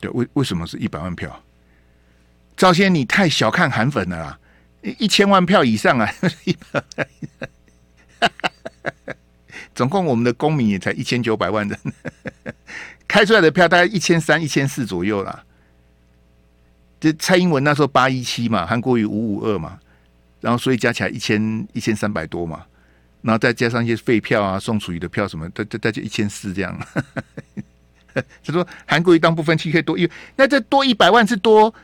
[0.00, 1.44] 对为为什么是一百万票？
[2.56, 4.38] 赵先，你太小看韩粉了啦！
[4.80, 6.12] 一千万票以上啊，
[6.44, 7.50] 一百万，
[9.74, 11.78] 总共我们的公民也才一千九百万人，
[13.08, 15.44] 开出来的票大概一千三、一千四左右啦。
[17.00, 19.78] 就蔡英文那时候八一七嘛，韩国瑜五五二嘛，
[20.40, 22.64] 然后所以加起来一千一千三百多嘛，
[23.20, 26.78] 然后再加上一些废票啊、宋楚瑜的票什么，再再再就一千四这样。
[28.14, 31.74] 他说韩国瑜当不分区可以多一，那这多一百万是多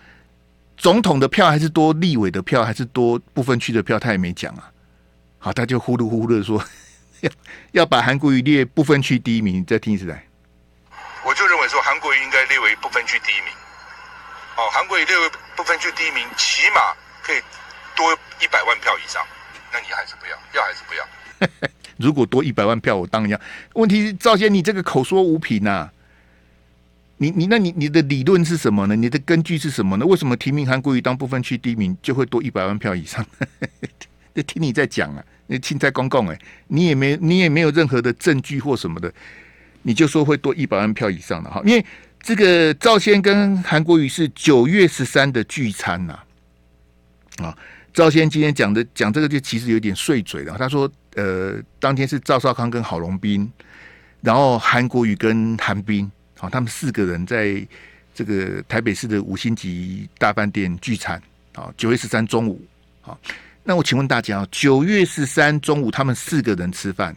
[0.76, 3.98] 总统的票，还是多立委的票，还是多不分区的票？
[3.98, 4.70] 他也没讲啊。
[5.38, 6.62] 好，他就呼噜呼噜的说
[7.26, 7.30] 要
[7.72, 9.56] 要把韩国瑜列不分区第一名。
[9.60, 10.24] 你再听一次来，
[11.24, 13.52] 我就认为说韩国瑜应该列为不分区第一名。
[14.56, 16.80] 哦，韩国瑜列为不分区第一名，起码
[17.22, 17.40] 可以
[17.96, 19.22] 多一百万票以上。
[19.72, 21.70] 那你还是不要，要还是不要？
[21.96, 23.40] 如果多一百万票，我当然要。
[23.74, 25.92] 问题是赵先，你这个口说无凭呐、啊。
[27.18, 28.96] 你你那你你的理论是什么呢？
[28.96, 30.06] 你的根据是什么呢？
[30.06, 33.24] 为什么提名韩国瑜当不分区第一名就会多一百万票以上？
[34.34, 39.12] 这听你在讲啊，那青菜公共哎，你也没你也没有任何的证据或什么的，
[39.82, 41.84] 你就说会多一百万票以上的哈，因为
[42.22, 46.20] 这个赵先跟韩国瑜是九月十三的聚餐呐，
[47.42, 47.58] 啊，
[47.92, 53.50] 赵先今天讲的讲这个就其实有点碎嘴了，他说呃，当天是赵少康跟郝龙斌，
[54.20, 56.08] 然后韩国瑜跟韩冰，
[56.38, 57.60] 好，他们四个人在
[58.14, 61.20] 这个台北市的五星级大饭店聚餐，
[61.54, 62.64] 啊，九月十三中午，
[63.00, 63.18] 好。
[63.62, 67.14] 那我请问大家，九月十三中午他们四个人吃饭，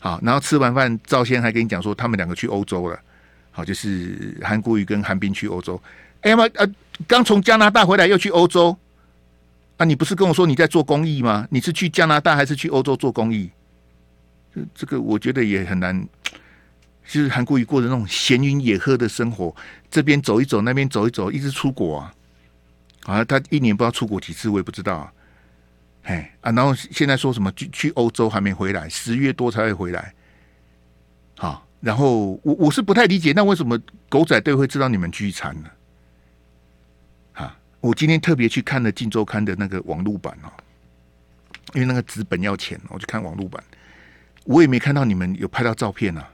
[0.00, 2.98] 好，然后吃完饭，赵先还跟你讲说他们两个去欧洲了，
[3.52, 5.80] 好，就是韩国瑜跟韩冰去欧洲。
[6.22, 6.68] 哎呀妈，呃，
[7.06, 8.76] 刚从加拿大回来又去欧洲，
[9.76, 11.46] 啊，你不是跟我说你在做公益吗？
[11.48, 13.48] 你是去加拿大还是去欧洲做公益？
[14.54, 16.06] 这这个我觉得也很难，
[17.08, 19.54] 就是韩国瑜过的那种闲云野鹤的生活，
[19.90, 22.14] 这边走一走，那边走一走，一直出国啊，
[23.04, 25.12] 啊，他一年不知道出国几次，我也不知道啊。
[26.02, 30.12] 哎啊，然后现在说什么去去欧洲还没回来，十月多才会回来。
[31.36, 35.70] 好，然后我我是不太理解，那为什么狗仔队会知道你们聚餐呢？
[37.32, 40.50] 哈，我今天特别去看了《镜周刊》的那个网络版哦，
[41.74, 43.62] 因为那个纸本要钱，我去看网络版，
[44.44, 46.28] 我也没看到你们有拍到照片啊，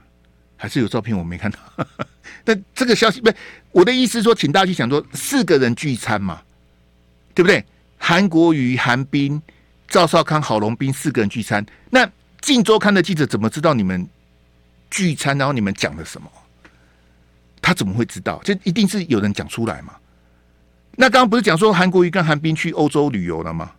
[0.57, 1.59] 还是有照片我没看到。
[2.43, 3.35] 但这个消息不是
[3.71, 6.41] 我的意思，说请大家去想说四个人聚餐嘛，
[7.35, 7.63] 对不对？
[7.99, 9.39] 韩国瑜、韩冰。
[9.89, 12.05] 赵少康、郝龙斌四个人聚餐，那
[12.41, 14.07] 《镜周刊》的记者怎么知道你们
[14.91, 15.35] 聚餐？
[15.37, 16.31] 然后你们讲了什么？
[17.61, 18.39] 他怎么会知道？
[18.43, 19.95] 这一定是有人讲出来嘛？
[20.91, 23.71] 那刚刚不是讲说韩国瑜跟韩冰去欧洲旅游了吗？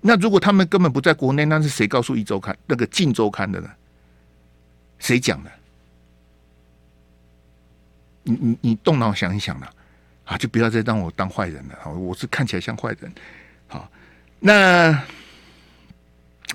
[0.00, 3.70] 那如果他们根本不在国内，那是谁告诉《一周刊》那个《镜周刊》的呢？
[4.98, 5.50] 谁讲的？
[8.22, 9.70] 你你你动脑想一想了
[10.24, 10.36] 啊！
[10.36, 11.90] 就不要再让我当坏人了。
[11.90, 13.10] 我是看起来像坏人。
[13.66, 13.90] 好，
[14.38, 15.02] 那。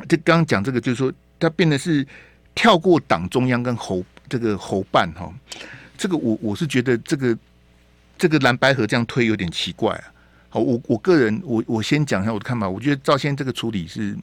[0.09, 2.05] 这刚刚讲这个，就是说，他变得是
[2.55, 5.31] 跳过党中央跟侯这个侯办哈，
[5.97, 7.37] 这个我我是觉得这个
[8.17, 10.03] 这个蓝白河这样推有点奇怪啊。
[10.49, 14.17] 好，我我个人我我先讲一下我的看法，我觉得赵先这个处理是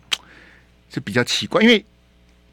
[0.92, 1.84] 是比较奇怪，因为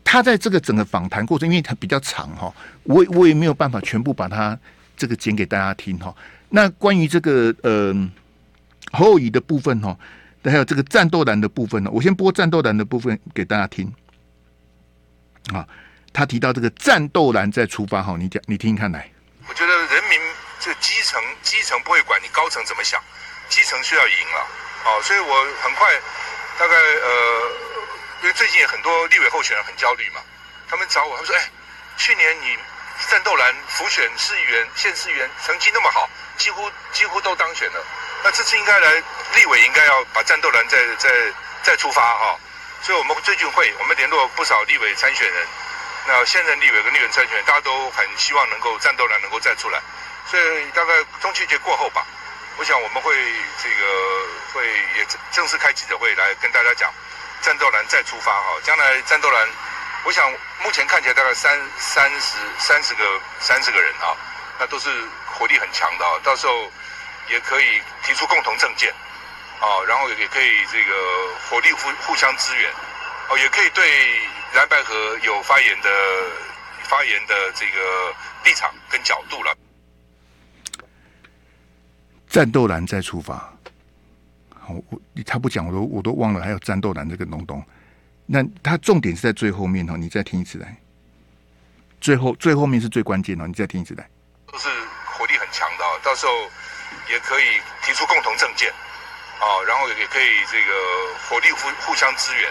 [0.03, 2.53] 他在这个整个访谈过程，因为他比较长哈，
[2.83, 4.57] 我我也没有办法全部把它
[4.95, 6.15] 这个剪给大家听哈。
[6.49, 7.93] 那关于这个呃
[8.91, 9.97] 侯友宜的部分哈。
[10.51, 13.93] 还有这个战斗蓝的部分呢，我先播战斗蓝的部分给大家听。
[15.53, 15.65] 啊，
[16.11, 19.09] 他提到这个战斗蓝再出发，哈，你讲，你听看来。
[19.47, 20.19] 我觉得人民
[20.59, 23.01] 这个基层基层不会管你高层怎么想，
[23.47, 24.47] 基层需要赢了，
[24.85, 25.87] 哦，所以我很快
[26.59, 27.51] 大概呃，
[28.23, 30.19] 因为最近很多立委候选人很焦虑嘛，
[30.67, 31.49] 他们找我，他们说，哎，
[31.95, 32.57] 去年你
[33.09, 37.85] 战斗蓝辅选市议员、县市议员成绩那么好，几乎几乎都当选了。
[38.27, 39.01] 那这次应该来
[39.35, 41.09] 立委，应该要把战斗蓝再再
[41.63, 42.37] 再出发哈，
[42.81, 45.47] 所以我们最近会我们联络不少立委参选人，
[46.05, 49.79] 那现任立委跟立委参选，大家都很希望能够战斗蓝能够再出来，
[50.29, 52.05] 所以大概中秋节过后吧，
[52.57, 53.15] 我想我们会
[53.63, 56.93] 这个会也正式开记者会来跟大家讲
[57.41, 59.47] 战斗蓝再出发哈，将来战斗蓝，
[60.03, 64.11] 我想目前看起来大概三三十三十个三十个人啊，
[64.59, 64.89] 那都是
[65.33, 66.69] 火力很强的啊，到时候。
[67.29, 68.89] 也可以提出共同政见，
[69.61, 70.93] 哦，然后也可以这个
[71.49, 72.71] 火力互互相支援，
[73.29, 73.85] 哦，也可以对
[74.53, 75.89] 蓝白合有发言的
[76.83, 79.53] 发言的这个立场跟角度了。
[82.29, 83.35] 战斗蓝再出发，
[84.57, 87.63] 好，我他不讲，我都我都忘了还有战斗蓝这个东东。
[88.25, 90.75] 那他重点是在最后面哦，你再听一次来。
[91.99, 94.09] 最后最后面是最关键的，你再听一次来。
[94.51, 94.69] 都是
[95.05, 96.31] 火力很强的，到时候。
[97.09, 98.69] 也可以提出共同政见，
[99.41, 100.71] 哦，然后也可以这个
[101.27, 102.49] 火力互互相支援，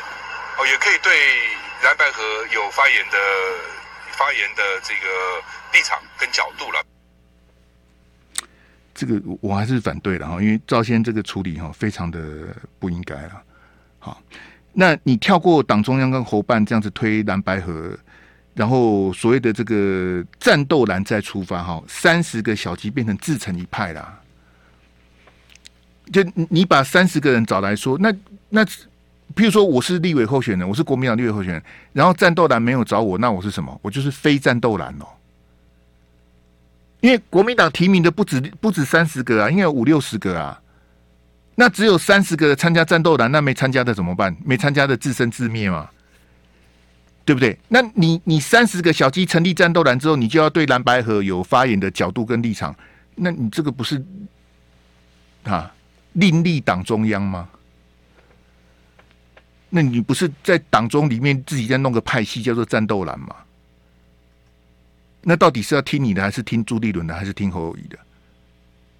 [0.59, 1.13] 哦，也可以对
[1.83, 3.19] 蓝白河有发言的
[4.13, 5.43] 发言的这个
[5.73, 6.83] 立场跟角度了。
[8.95, 12.19] 这个我还是反对的哈，因为赵先这个处理哈非常的
[12.79, 13.43] 不应该了。
[13.99, 14.23] 好，
[14.73, 17.95] 那你跳过党中央跟侯办这样子推蓝白河，
[18.55, 24.19] 然后所谓的这个战斗蓝再出发哈，三十个小鸡变成自成一派啦。
[26.13, 28.15] 就你把三十个人找来说，那
[28.49, 33.79] 那，譬如说我是立委候选人，我是国民党立委候选人，然后战斗蓝没有找我，那我是什么？
[33.83, 35.07] 我就是非战斗蓝哦。
[37.01, 40.61] 因为国民党提名的不止不止三十个啊，应该有五六十个啊。
[41.57, 44.35] 那只有三十个参加战斗蓝，那没参加的怎么办？
[44.45, 45.89] 没参加的自生自灭嘛，
[47.25, 47.57] 对不对？
[47.69, 52.77] 那你你三十个小鸡成立战斗蓝之后，你就要对蓝白合有发言的角度跟立场，
[53.15, 54.05] 那你这个不是
[55.45, 55.73] 啊？
[56.17, 57.49] 另立党中央吗？
[59.69, 63.37] 那你不是在党中里面自己在弄个派系叫做战斗蓝吗？
[65.23, 67.99] 那到底是要听你的，还是听朱立伦的，还是听侯友宜的？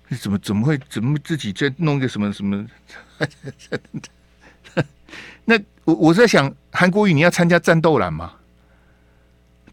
[0.09, 2.67] 你怎么怎么会怎么自己在弄个什么什么？
[5.47, 8.35] 那我我在想，韩国瑜你要参加战斗蓝吗？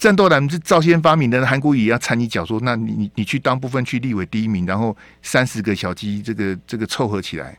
[0.03, 7.57] 战斗蓝是赵先发明的，韩国瑜要掺你脚，说那你你你去当部分区立委第一名，然后三十个小鸡这个这个凑合起来，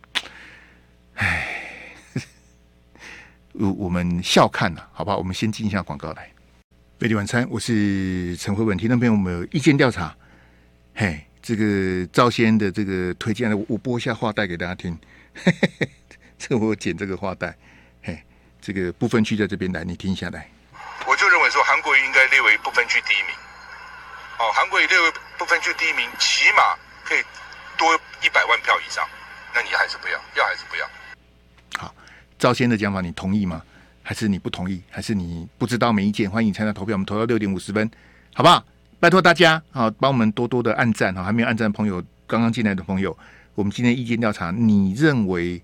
[1.14, 1.48] 唉，
[3.54, 5.16] 我我们笑看了，好不好？
[5.16, 6.28] 我们先进一下广告来。
[6.98, 8.76] 美丽晚餐，我是陈慧文。
[8.76, 10.14] 听众朋友，我们有意见调查。
[10.94, 14.94] 嘿，这个赵先的这个推荐，我我播一下话带给大家听。
[15.32, 15.88] 嘿嘿嘿，
[16.36, 17.56] 这我剪这个话带。
[18.02, 18.18] 嘿，
[18.60, 20.46] 这个不分区在这边来，你听一下来。
[21.84, 23.36] 韩国应该列为不分区第一名。
[24.38, 27.22] 哦，韩国瑜列为不分区第一名，起码可以
[27.76, 27.94] 多
[28.24, 29.06] 一百万票以上。
[29.54, 30.14] 那你还是不要？
[30.34, 30.88] 要还是不要？
[31.76, 31.94] 好，
[32.38, 33.62] 赵先的讲法，你同意吗？
[34.02, 34.82] 还是你不同意？
[34.88, 36.30] 还是你不知道没意见？
[36.30, 37.90] 欢迎参加投票，我们投到六点五十分，
[38.32, 38.64] 好不好？
[38.98, 41.22] 拜托大家啊，帮我们多多的按赞哈！
[41.22, 43.14] 还没有按赞的朋友，刚刚进来的朋友，
[43.54, 45.62] 我们今天意见调查，你认为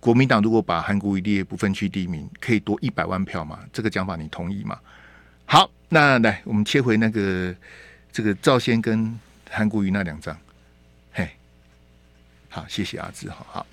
[0.00, 3.58] 国民党如果把韩国瑜列不分区第一名，可以多一百万票吗？
[3.72, 4.78] 这个讲法你同意吗？
[5.52, 7.54] 好，那来我们切回那个
[8.10, 10.34] 这个赵先跟韩国瑜那两张，
[11.12, 11.28] 嘿，
[12.48, 13.66] 好，谢谢阿志哈，好，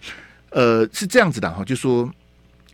[0.50, 2.14] 呃，是这样子的哈，就说。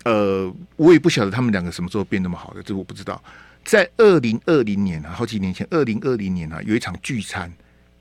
[0.06, 3.24] 呃，我也不晓得他们两个什么时候变那么好的，这我不知道。
[3.63, 7.52] 在二零二零年啊，好几年前，二零二零年啊，有一场聚餐，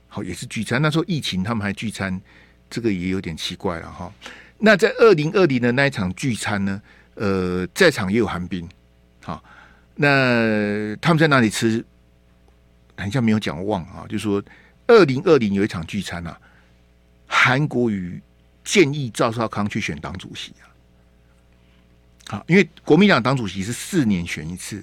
[0.09, 0.81] 好也是聚餐。
[0.81, 2.19] 那时候疫情，他们还聚餐，
[2.71, 4.11] 这个也有点奇怪了哈。
[4.59, 6.83] 那在二零二零的那一场聚餐呢，
[7.15, 8.67] 呃，在场也有韩冰，
[9.23, 9.43] 好，
[9.97, 11.85] 那他们在哪里吃？
[12.97, 14.43] 好像没有讲忘啊，就是说
[14.87, 16.41] 二零二零有一场聚餐啊，
[17.27, 18.23] 韩国瑜
[18.63, 20.71] 建议赵少康去选党主席啊。
[22.29, 24.83] 好，因为国民党党主席是四年选一次。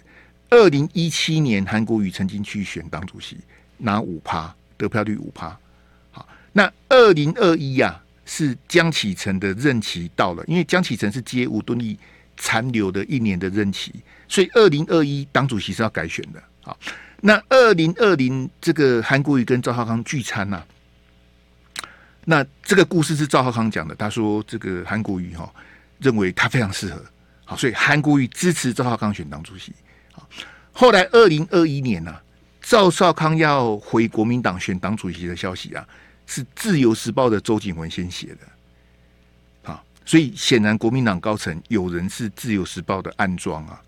[0.50, 3.38] 二零一七年，韩国瑜曾经去选党主席，
[3.78, 5.58] 拿五趴得票率五趴。
[6.12, 11.98] 好，那二零二一呀，是江启臣的任期到了，因为江启臣是接吴敦义
[12.44, 13.94] 残留的一年的任期，
[14.28, 16.42] 所以二零二一党主席是要改选的。
[16.64, 16.76] 好，
[17.22, 20.66] 那二零二零这个韩国瑜跟赵少康聚餐呐、啊，
[22.26, 25.48] 那这个故事是赵少康讲的，他说这个韩国瑜哈
[26.00, 27.00] 认为他非常适合。
[27.46, 29.72] 好所以韩国瑜支持赵少康选党主席。
[30.12, 30.28] 好，
[30.72, 32.24] 后来二零二一年呢、啊，
[32.60, 35.88] 赵少康要回国民党选党主席的消息啊，
[36.26, 38.40] 是自由时报的周景文先写的。
[40.06, 43.80] 所以显然国民党高层有人是自由时报的暗桩啊，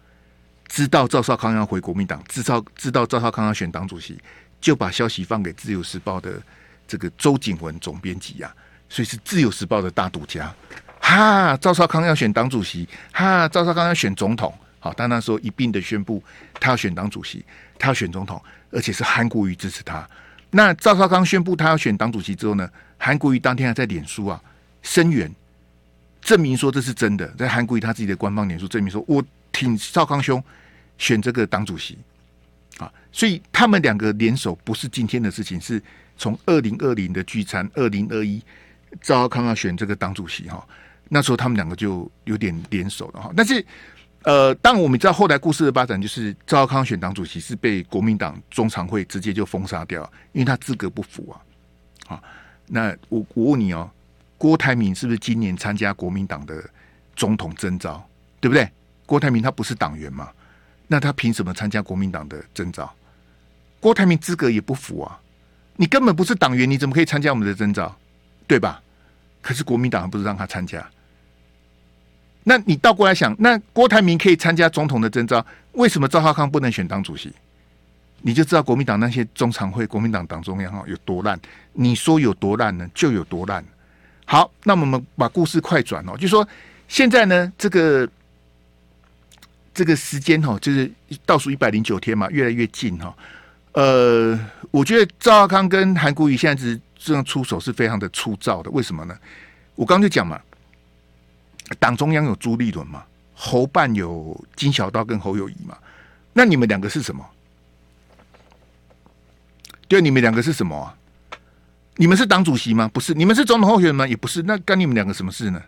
[0.67, 4.19] 知道赵少康要回国民党，知道知道赵少康要选党主席，
[4.61, 6.41] 就把消息放给自由时报的
[6.87, 8.55] 这个周景文总编辑啊，
[8.87, 10.53] 所以是自由时报的大独家。
[10.99, 16.23] 哈，赵少康要选党主席，哈，赵少康要选总统，好，但那时候一并的宣布
[16.59, 17.43] 他要选党主席，
[17.77, 20.07] 他要选总统，而且是韩国瑜支持他。
[20.51, 24.41] 那赵少康宣布他要选党主席之后呢，韩国瑜当天还在脸书啊
[24.81, 25.29] 声援，
[26.23, 30.41] 证明说这是真的，在韩国瑜他自己的官方脸书证明说，我挺赵康兄
[30.97, 31.97] 选这个党主席，
[32.77, 35.81] 啊，所以他们两个联手不是今天的事情，是
[36.17, 38.41] 从二零二零的聚餐，二零二一
[39.01, 40.65] 赵康要选这个党主席哈。
[41.09, 43.63] 那时候他们两个就有点联手了哈，但是
[44.23, 51.35] 呃，当我们知道后来故事的发展，就是赵康选党主席是被国民党中常会直接就封杀掉，因为他资格不符啊。
[52.07, 52.23] 好，
[52.67, 53.91] 那我我问你哦，
[54.43, 56.61] 郭台铭是不是今年参加国民党的
[57.15, 58.05] 总统征召？
[58.41, 58.69] 对不对？
[59.05, 60.29] 郭台铭他不是党员嘛，
[60.85, 62.93] 那他凭什么参加国民党的征召？
[63.79, 65.17] 郭台铭资格也不符啊，
[65.77, 67.97] 你根本不是党员，你怎么可以参加我们的征召？
[68.45, 68.83] 对吧？
[69.41, 70.85] 可是国民党还不是让他参加？
[72.43, 77.31] 那你倒过来想，那郭台铭可以参加总统的征召，为什么赵浩康不能选党主席？
[78.21, 81.39] 你就知道国民党那些中常会、国民党党中央哈有多烂。
[81.71, 82.85] 你说有多烂呢？
[82.93, 83.63] 就有多烂。
[84.25, 86.47] 好，那我们把故事快转哦，就说
[86.87, 88.09] 现在呢，这个
[89.73, 90.91] 这个时间哈，就是
[91.25, 93.15] 倒数一百零九天嘛，越来越近哈。
[93.73, 94.39] 呃，
[94.71, 99.17] 我觉得赵康跟韩国瑜现在是这样出手是非常的粗糙的，为什么呢？
[99.75, 100.39] 我刚刚就讲嘛。
[101.79, 103.03] 党中央有朱立伦嘛？
[103.33, 105.75] 侯办有金小刀跟侯友谊嘛？
[106.33, 107.25] 那你们两个是什么？
[109.87, 110.95] 对，你们两个是什么啊？
[111.95, 112.89] 你们是党主席吗？
[112.93, 113.13] 不是。
[113.13, 114.07] 你们是总统候选人吗？
[114.07, 114.41] 也不是。
[114.43, 115.61] 那干你们两个什么事呢？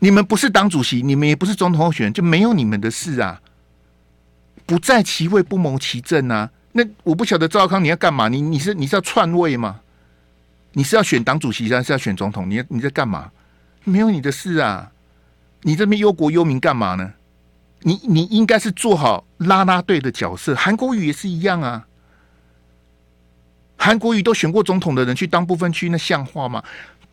[0.00, 3.40] 你们不是党主席，你们也不是总统候选人，就没有你们的事啊！
[4.64, 6.50] 不在其位，不谋其政啊！
[6.70, 8.28] 那我不晓得赵康你要干嘛？
[8.28, 9.80] 你你是你是要篡位吗？
[10.74, 12.48] 你是要选党主席还是要选总统？
[12.48, 13.32] 你你在干嘛？
[13.82, 14.92] 没有你的事啊！
[15.62, 17.14] 你这边忧国忧民干嘛呢？
[17.80, 20.54] 你你应该是做好拉拉队的角色。
[20.54, 21.87] 韩国瑜也是一样啊。
[23.78, 26.62] 韩国瑜都选过总统的人去当不分区，那像话吗？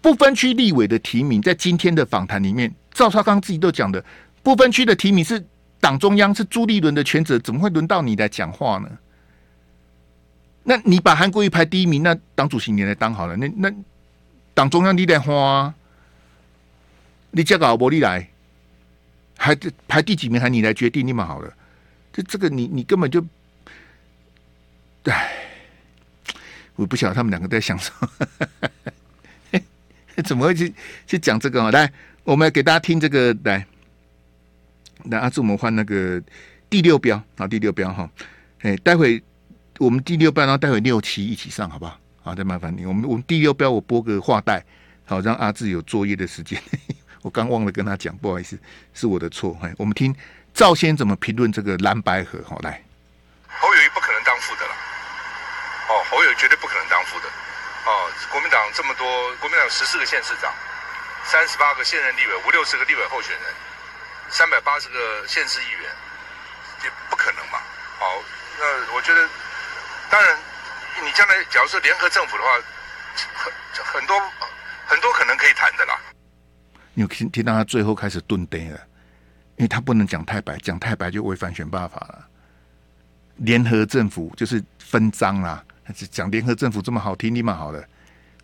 [0.01, 4.03] 不分区立委的提名，在今天的访谈里面，赵少康自己都讲的，
[4.43, 5.43] 不分区的提名是
[5.79, 8.89] 党中央，是朱立伦的权责，怎么会轮到你来讲话呢？
[10.63, 13.37] 那你把韩国瑜排第一名，那党主席你来当好了。
[13.37, 13.71] 那那
[14.53, 15.73] 党中央你来花，
[17.31, 18.27] 你这个老伯你来，
[19.37, 19.55] 还
[19.87, 21.53] 排第几名还你来决定，你们好了。
[22.11, 23.23] 这这个你你根本就，
[25.03, 25.44] 唉。
[26.75, 29.61] 我不晓得他们两个在想什么，
[30.23, 30.73] 怎么会去
[31.07, 31.71] 去讲这个啊？
[31.71, 31.91] 来，
[32.23, 33.35] 我们来给大家听这个。
[33.43, 33.65] 来，
[35.05, 36.21] 来阿志，我们换那个
[36.69, 38.09] 第六标啊，第六标哈。
[38.61, 39.21] 哎，待会
[39.77, 41.99] 我们第六标，然后待会六七一起上，好不好？
[42.23, 42.85] 好，再麻烦你。
[42.85, 44.63] 我们我们第六标，我播个话带，
[45.05, 46.61] 好让阿志有作业的时间。
[47.21, 48.57] 我刚忘了跟他讲，不好意思，
[48.93, 49.57] 是我的错。
[49.61, 50.13] 哎，我们听
[50.53, 52.39] 赵先怎么评论这个蓝白合。
[52.43, 52.83] 好，来，
[53.47, 54.74] 侯友宜不可能当副的了。
[55.95, 57.27] 哦，侯友绝对不可能当副的。
[57.85, 60.51] 哦，国民党这么多，国民党十四个县市长，
[61.23, 63.43] 三十八个现任立委，五六十个立委候选人，
[64.29, 65.89] 三百八十个县市议员，
[66.83, 67.59] 也不可能嘛。
[67.97, 68.21] 好，
[68.59, 69.29] 那我觉得，
[70.09, 70.37] 当然，
[71.01, 72.49] 你将来假如说联合政府的话，
[73.33, 73.53] 很
[73.85, 74.19] 很多
[74.85, 75.97] 很多可能可以谈的啦。
[76.93, 78.79] 你有听听到他最后开始顿呆了，
[79.55, 82.27] 因为他不能讲太白，讲太白就违反选罢法了。
[83.37, 85.63] 联合政府就是分赃啦。
[85.93, 87.87] 讲联合政府这么好听，你蛮好的。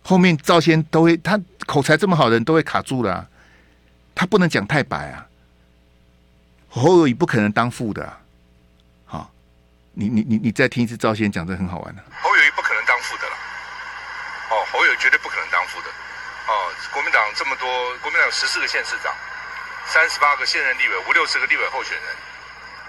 [0.02, 3.28] 后面赵先都会，他口才这么好的人都会卡住了、啊。
[4.14, 5.26] 他不能讲太白啊。
[6.68, 8.18] 侯友宜不可能当副的、啊。
[9.04, 9.30] 好，
[9.92, 12.06] 你你你你再听一次赵先讲，这很好玩的、啊。
[12.22, 13.34] 侯友宜不可能当副的了。
[14.50, 15.88] 哦，侯友绝对不可能当副的。
[16.48, 16.52] 哦，
[16.92, 17.68] 国民党这么多，
[17.98, 19.12] 国民党有十四个县市长，
[19.86, 22.04] 三十八个现任立委，五六十个立委候选人，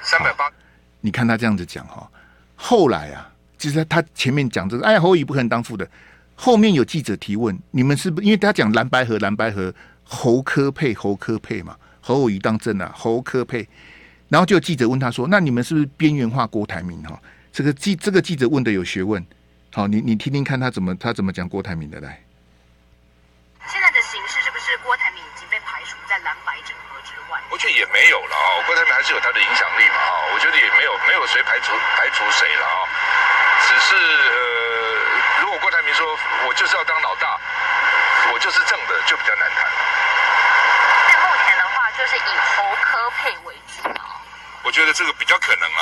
[0.01, 0.51] 三百八。
[0.99, 2.10] 你看他这样子讲哈，
[2.56, 3.30] 后来啊。
[3.64, 5.89] 其实他前面讲这个，哎，侯友宜不可能当副的。
[6.36, 11.74] 后面有记者提问，你们是不是因为他讲蓝白河，蓝白河，侯科配，侯科配嘛？
[12.01, 13.66] 侯友宜当正啊，侯科配。
[14.28, 17.16] 然后就有记者问他说：“那你们是不是边缘化郭台铭？”哈，
[17.53, 19.26] 这个记这个记者问的有学问。
[19.72, 22.20] 好，你你听听看他怎么他怎么讲郭台铭的来。
[23.72, 27.39] 现在的形势是不是郭台铭已经被排除在蓝白整合之外？
[27.47, 33.33] 我觉得也没有了啊，郭台铭还是有他的影响力嘛啊，我觉得也没有没有谁排除排除谁了啊。
[33.74, 36.05] 只是呃，如果郭台铭说
[36.47, 37.39] 我就是要当老大，
[38.32, 39.65] 我就是正的，就比较难谈。
[41.09, 44.21] 在目前的话，就是以侯科配为主啊。
[44.63, 45.82] 我觉得这个比较可能啊。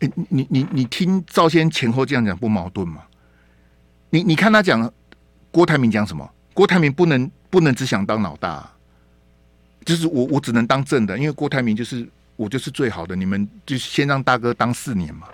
[0.00, 3.04] 欸、你你你听赵先前后这样讲不矛盾吗？
[4.10, 4.92] 你你看他讲
[5.50, 6.30] 郭台铭讲什么？
[6.52, 8.70] 郭台铭不能不能只想当老大，
[9.86, 12.06] 就是我我只能当正的，因为郭台铭就是
[12.36, 15.26] 我就是最好的，你们就先让大哥当四年嘛。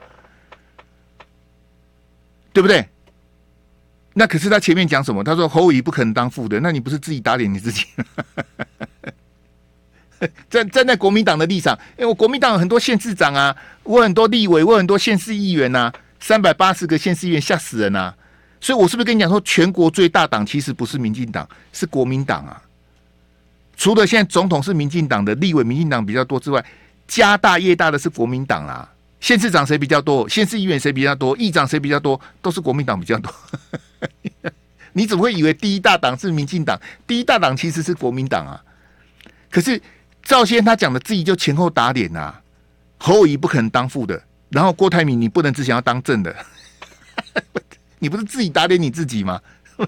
[2.57, 2.89] 对不对？
[4.15, 5.23] 那可是他前面讲什么？
[5.23, 7.85] 他说侯友宜不可能当副的，那你不是自己打脸你自己？
[10.49, 18.15] 站站在国民党的立场，因为我国民党有很多县市长啊，我很多立委，我很多县市议员呐，三百八十个县市议员吓死人呐！
[18.59, 22.63] 所以我是不是跟你讲说，全国最大党其实不是民进党，是国民党啊？
[23.77, 26.65] 除了现在总统是民进党的，立委民进党比较多之外，
[27.07, 28.91] 家大业大的是国民党啊。
[29.19, 30.29] 县市长谁比较多？
[30.29, 31.37] 县市议员谁比较多？
[31.37, 32.21] 议长谁比较多？
[32.43, 33.33] 都是国民党比较多。
[34.93, 36.81] 你怎么会以为第一大党是民进党？
[37.07, 38.63] 第一大党其实是国民党啊！
[39.51, 39.81] 可是
[40.23, 42.41] 赵先他讲的自己就前后打脸啊。
[42.99, 46.35] 侯友宜不可能当副的，然后郭台铭你不能只想要当正的，
[47.99, 49.41] 你不是自己打脸你自己吗？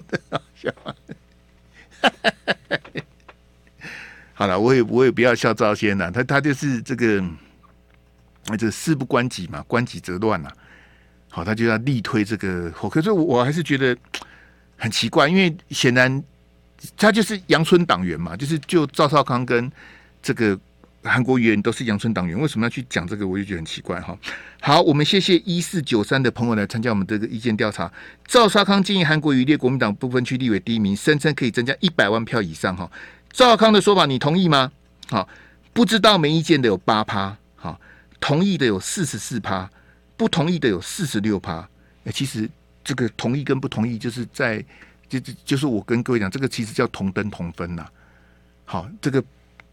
[4.33, 7.23] 好了，我也我也不要笑赵先了，他他就是这个。
[8.49, 10.49] 那这事不关己嘛，关己则乱呐。
[11.29, 12.71] 好，他就要力推这个。
[12.89, 13.95] 可是我还是觉得
[14.77, 16.23] 很奇怪，因为显然
[16.97, 19.71] 他就是阳春党员嘛，就是就赵少康跟
[20.23, 20.59] 这个
[21.03, 23.27] 韩国瑜都是阳春党员，为什么要去讲这个？
[23.27, 24.17] 我就觉得很奇怪哈。
[24.59, 27.91] 好，我们谢谢一四九三的朋友来参加我们这个意见调查。
[28.25, 32.89] 赵少康建议韩国瑜列国民党不分区立委第一名，声称可以增加一百万票以上哈。
[33.31, 34.71] 赵少康的说法你同意吗？
[35.09, 35.29] 好，
[35.71, 37.37] 不知道没意见的有八趴。
[38.19, 39.69] 同意的有四十四趴，
[40.17, 41.67] 不同意的有四十六趴。
[42.03, 42.49] 哎，其实
[42.83, 44.63] 这个同意跟不同意，就是在
[45.07, 47.87] 就就就是我跟各位讲，这个其实叫同登同分呐。
[48.65, 49.23] 好，这个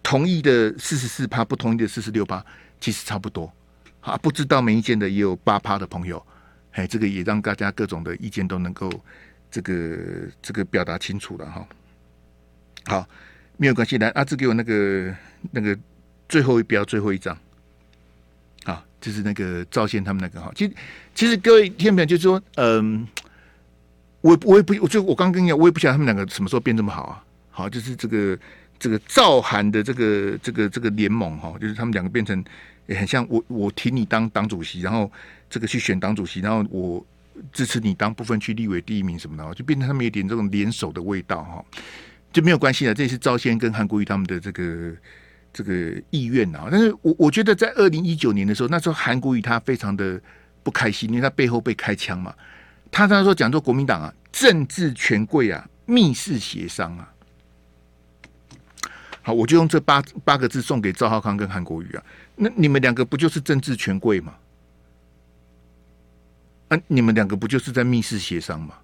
[0.02, 2.44] 同意的四十四趴，不同意的四十六趴，
[2.80, 3.52] 其实差不多。
[4.00, 6.24] 好，不知道没意见的也有八趴的朋友。
[6.72, 8.90] 哎，这个也让大家各种的意见都能够
[9.50, 9.98] 这个
[10.40, 11.68] 这个表达清楚了哈。
[12.84, 13.08] 好，
[13.56, 15.14] 没有关系，来阿志给我那个
[15.50, 15.76] 那个
[16.28, 17.36] 最后一标最后一张，
[19.00, 20.50] 就是那个赵先他们那个哈。
[20.54, 20.72] 其实
[21.14, 23.06] 其实各位听没有，就是说，嗯，
[24.20, 27.24] 我我也不，我就我刚跟你讲，我也不晓得他们两个什么时候变这么好啊。
[27.50, 28.38] 好，就是这个
[28.78, 32.44] 这个赵韩的这个这个这个联盟哈，就是他们两个变成
[32.88, 35.10] 很像我我挺你当党主席，然后
[35.48, 37.04] 这个去选党主席，然后我
[37.52, 41.64] 支持你当部分区立委第一名什么的，就变成他们有点这种联手的味道哈。
[42.32, 44.92] 就没有关系了，这也是赵先跟韩国瑜他们的这个
[45.56, 45.72] 这个
[46.10, 46.68] 意愿啊。
[46.70, 50.20] 但是我我觉得在二零一九年的时候，那时候韩国瑜他非常的
[50.62, 52.34] 不开心，因为他背后被开枪嘛。
[52.92, 57.10] 他那时候讲说国民党啊，政治权贵啊，密室协商啊。
[59.22, 62.04] 好，我就用这八八个字送给赵浩康跟韩国瑜啊。
[62.36, 64.34] 那你们两个不就是政治权贵吗？
[66.68, 68.74] 啊，你们两个不就是在密室协商吗？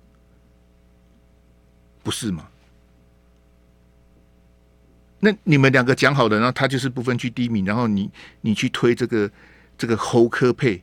[2.02, 2.48] 不是吗？
[5.24, 8.10] 那你们两个讲好的，然后他就是不分区第一名，然后你
[8.40, 9.30] 你去推这个
[9.78, 10.82] 这个侯科配，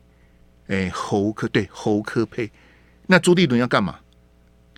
[0.68, 2.50] 哎，侯科对侯科配，
[3.06, 4.00] 那朱立伦要干嘛？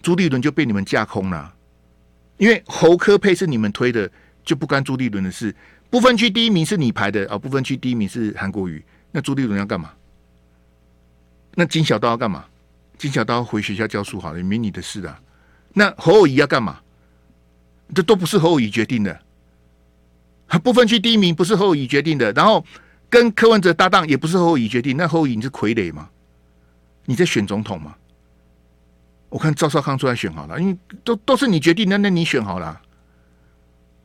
[0.02, 1.54] 朱立伦就被你们架空了，
[2.38, 4.10] 因为侯科配是你们推的，
[4.44, 5.56] 就不干朱立伦的事。
[5.92, 9.92] 不分区第一名是你排的啊，不分区第一名是韩国瑜，那朱立伦要干嘛？
[11.54, 12.46] 那金小刀要干嘛？
[12.98, 15.22] 金小刀回学校教书好了，也没你的事啊。
[15.74, 16.82] 那侯友宜要干嘛？
[17.94, 19.22] 这都不是侯友宜决定的。
[20.60, 22.64] 不分区第一名不是侯友宜决定的，然后
[23.10, 26.10] 跟柯文哲搭档也不是侯友宜决定，那侯友宜你是傀儡吗？
[27.06, 27.96] 你在选总统吗？
[29.30, 32.82] 我看赵少康出来选好了，因为都都是你决定的，那你选好了，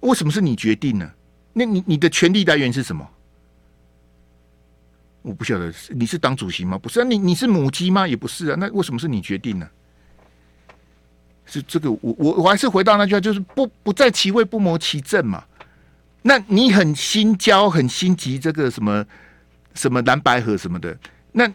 [0.01, 1.11] 为什么是你决定呢？
[1.53, 3.09] 那你你的权力来源是什么？
[5.23, 6.79] 我不晓得，你是党主席吗？
[6.79, 8.07] 不是啊，你你是母鸡吗？
[8.07, 9.69] 也不是啊，那为什么是你决定呢？
[11.45, 15.45] 是这个，我我我还是回到那句话，就是不不在其位不谋其政嘛。
[16.29, 19.07] 那你很心焦，很心急，这个什么
[19.75, 20.99] 什么蓝白合什么的，
[21.31, 21.49] 那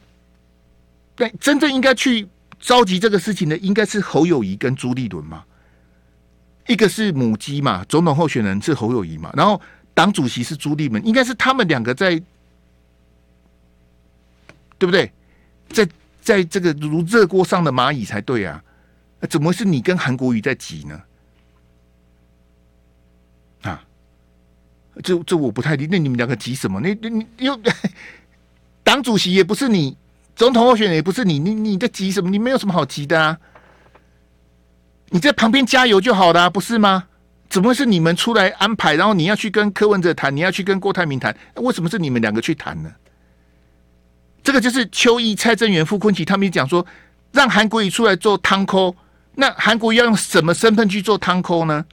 [1.18, 2.26] 那真正应该去
[2.58, 5.44] 召集这个事情的，应该是侯友谊跟朱立伦嘛。
[6.68, 9.60] 一个是母鸡嘛，总统候选人是侯友谊嘛，然后
[9.94, 12.12] 党主席是朱立伦，应该是他们两个在，
[14.78, 15.12] 对不对？
[15.68, 15.90] 在
[16.22, 18.64] 在这个如热锅上的蚂蚁才对啊，
[19.30, 20.98] 怎么是你跟韩国瑜在挤呢？
[25.04, 26.82] 这这我不太理，那你们两个急什么？
[26.82, 27.60] 你你又
[28.84, 29.98] 党主席也不是你，
[30.36, 32.30] 总统候选人也不是你，你你在急什么？
[32.30, 33.38] 你没有什么好急的啊！
[35.10, 37.06] 你在旁边加油就好了，不是吗？
[37.50, 38.96] 怎么会是你们出来安排？
[38.96, 42.92] 然后你要去跟柯文哲谈，你要去跟郭台铭谈，为什么是你们两个去谈呢？
[44.44, 46.86] 这个就是邱毅、蔡正元、傅崐萁他们讲说，
[47.32, 48.96] 让韩国瑜出来做汤扣，
[49.36, 51.86] 那韩国瑜要用什么身份去做汤扣呢？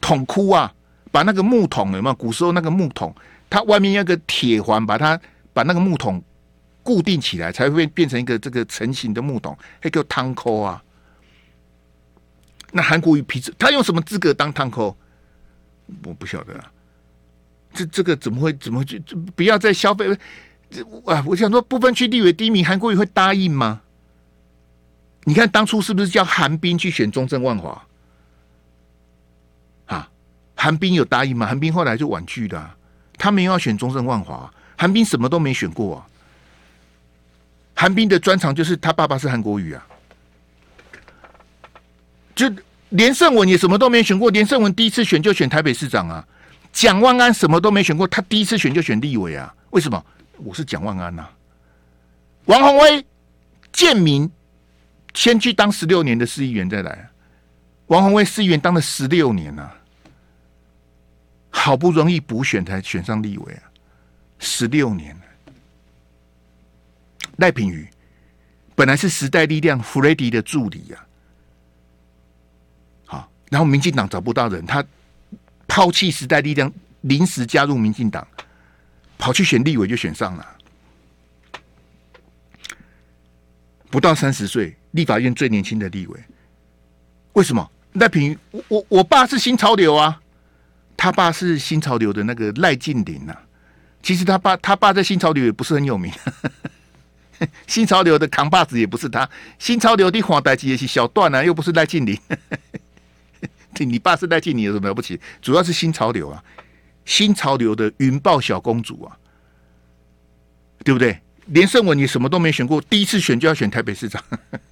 [0.00, 0.72] 捅哭啊！
[1.12, 2.14] 把那个木桶有没有？
[2.16, 3.14] 古时候那个木桶，
[3.48, 5.20] 它外面要个铁环，把它
[5.52, 6.20] 把那个木桶
[6.82, 10.82] 固定起来，才会变成一个这个成型的木桶，还叫汤扣啊。
[12.72, 14.96] 那韩国瑜皮子，他用什么资格当汤扣？
[16.04, 16.72] 我不晓得啊。
[17.74, 18.98] 这这个怎么会怎么会去？
[19.36, 20.10] 不要再消费
[21.06, 21.22] 啊！
[21.26, 23.82] 我想说，不分区立委第一名，韩国瑜会答应吗？
[25.24, 27.86] 你看当初是不是叫韩冰去选中正万华？
[30.62, 31.44] 韩冰有答应吗？
[31.44, 32.70] 韩冰后来就婉拒的、
[33.18, 34.48] 他没有要选中正万华，
[34.78, 36.06] 韩冰什么都没选过啊。
[37.74, 39.84] 韩冰的专长就是他爸爸是韩国瑜啊，
[42.36, 42.48] 就
[42.90, 46.24] 连胜文也什么都没选过，连胜文第一次选就选台北市长啊。
[46.72, 49.52] 蒋万安什么都没选过，他第一次选就选立委啊。
[49.70, 50.06] 为什么？
[50.36, 51.30] 我是蒋万安呐、啊。
[52.44, 53.04] 王宏威、
[53.72, 54.30] 建民
[55.12, 57.10] 先去当十六年的市议员再来，
[57.88, 59.74] 王宏威市议员当了十六年啊。
[61.62, 63.62] 好不容易补选才选上立委啊，
[64.40, 65.22] 十六年了。
[67.36, 67.88] 赖品妤
[68.74, 71.06] 本来是时代力量弗雷迪的助理呀，
[73.06, 74.84] 好，然后民进党找不到人，他
[75.68, 76.70] 抛弃时代力量，
[77.02, 78.26] 临时加入民进党，
[79.16, 80.44] 跑去选立委就选上了，
[83.88, 86.20] 不到三十岁，立法院最年轻的立委。
[87.34, 87.70] 为什么？
[87.92, 90.18] 赖品妤，我我我爸是新潮流啊。
[91.02, 93.34] 他爸是新潮流的那个赖劲霖呐，
[94.04, 96.12] 其实他爸他爸在新潮流也不是很有名，
[97.66, 99.28] 新潮流的扛把子也不是他，
[99.58, 102.16] 新潮流的黄代基也是小段啊，又不是赖劲霖。
[103.84, 105.20] 你爸是赖劲霖有什么了不起？
[105.40, 106.40] 主要是新潮流啊，
[107.04, 109.18] 新潮流的云豹小公主啊，
[110.84, 111.20] 对不对？
[111.46, 114.22] 连胜文你什么都没选过，第一次选就要选台北市长，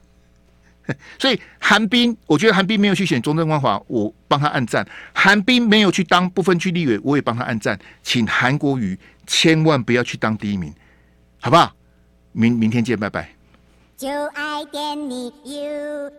[1.18, 4.86] 所以韩冰我觉得韩冰没有去选中正光华我帮他暗赞。
[5.14, 7.78] 韩冰没有去当不分区立委我也帮他暗赞。
[8.02, 10.72] 请韩国瑜千万不要去当第一名
[11.40, 11.72] 好不好？
[12.32, 13.28] 明明天见拜拜。
[13.96, 16.10] 就爱给你 ufo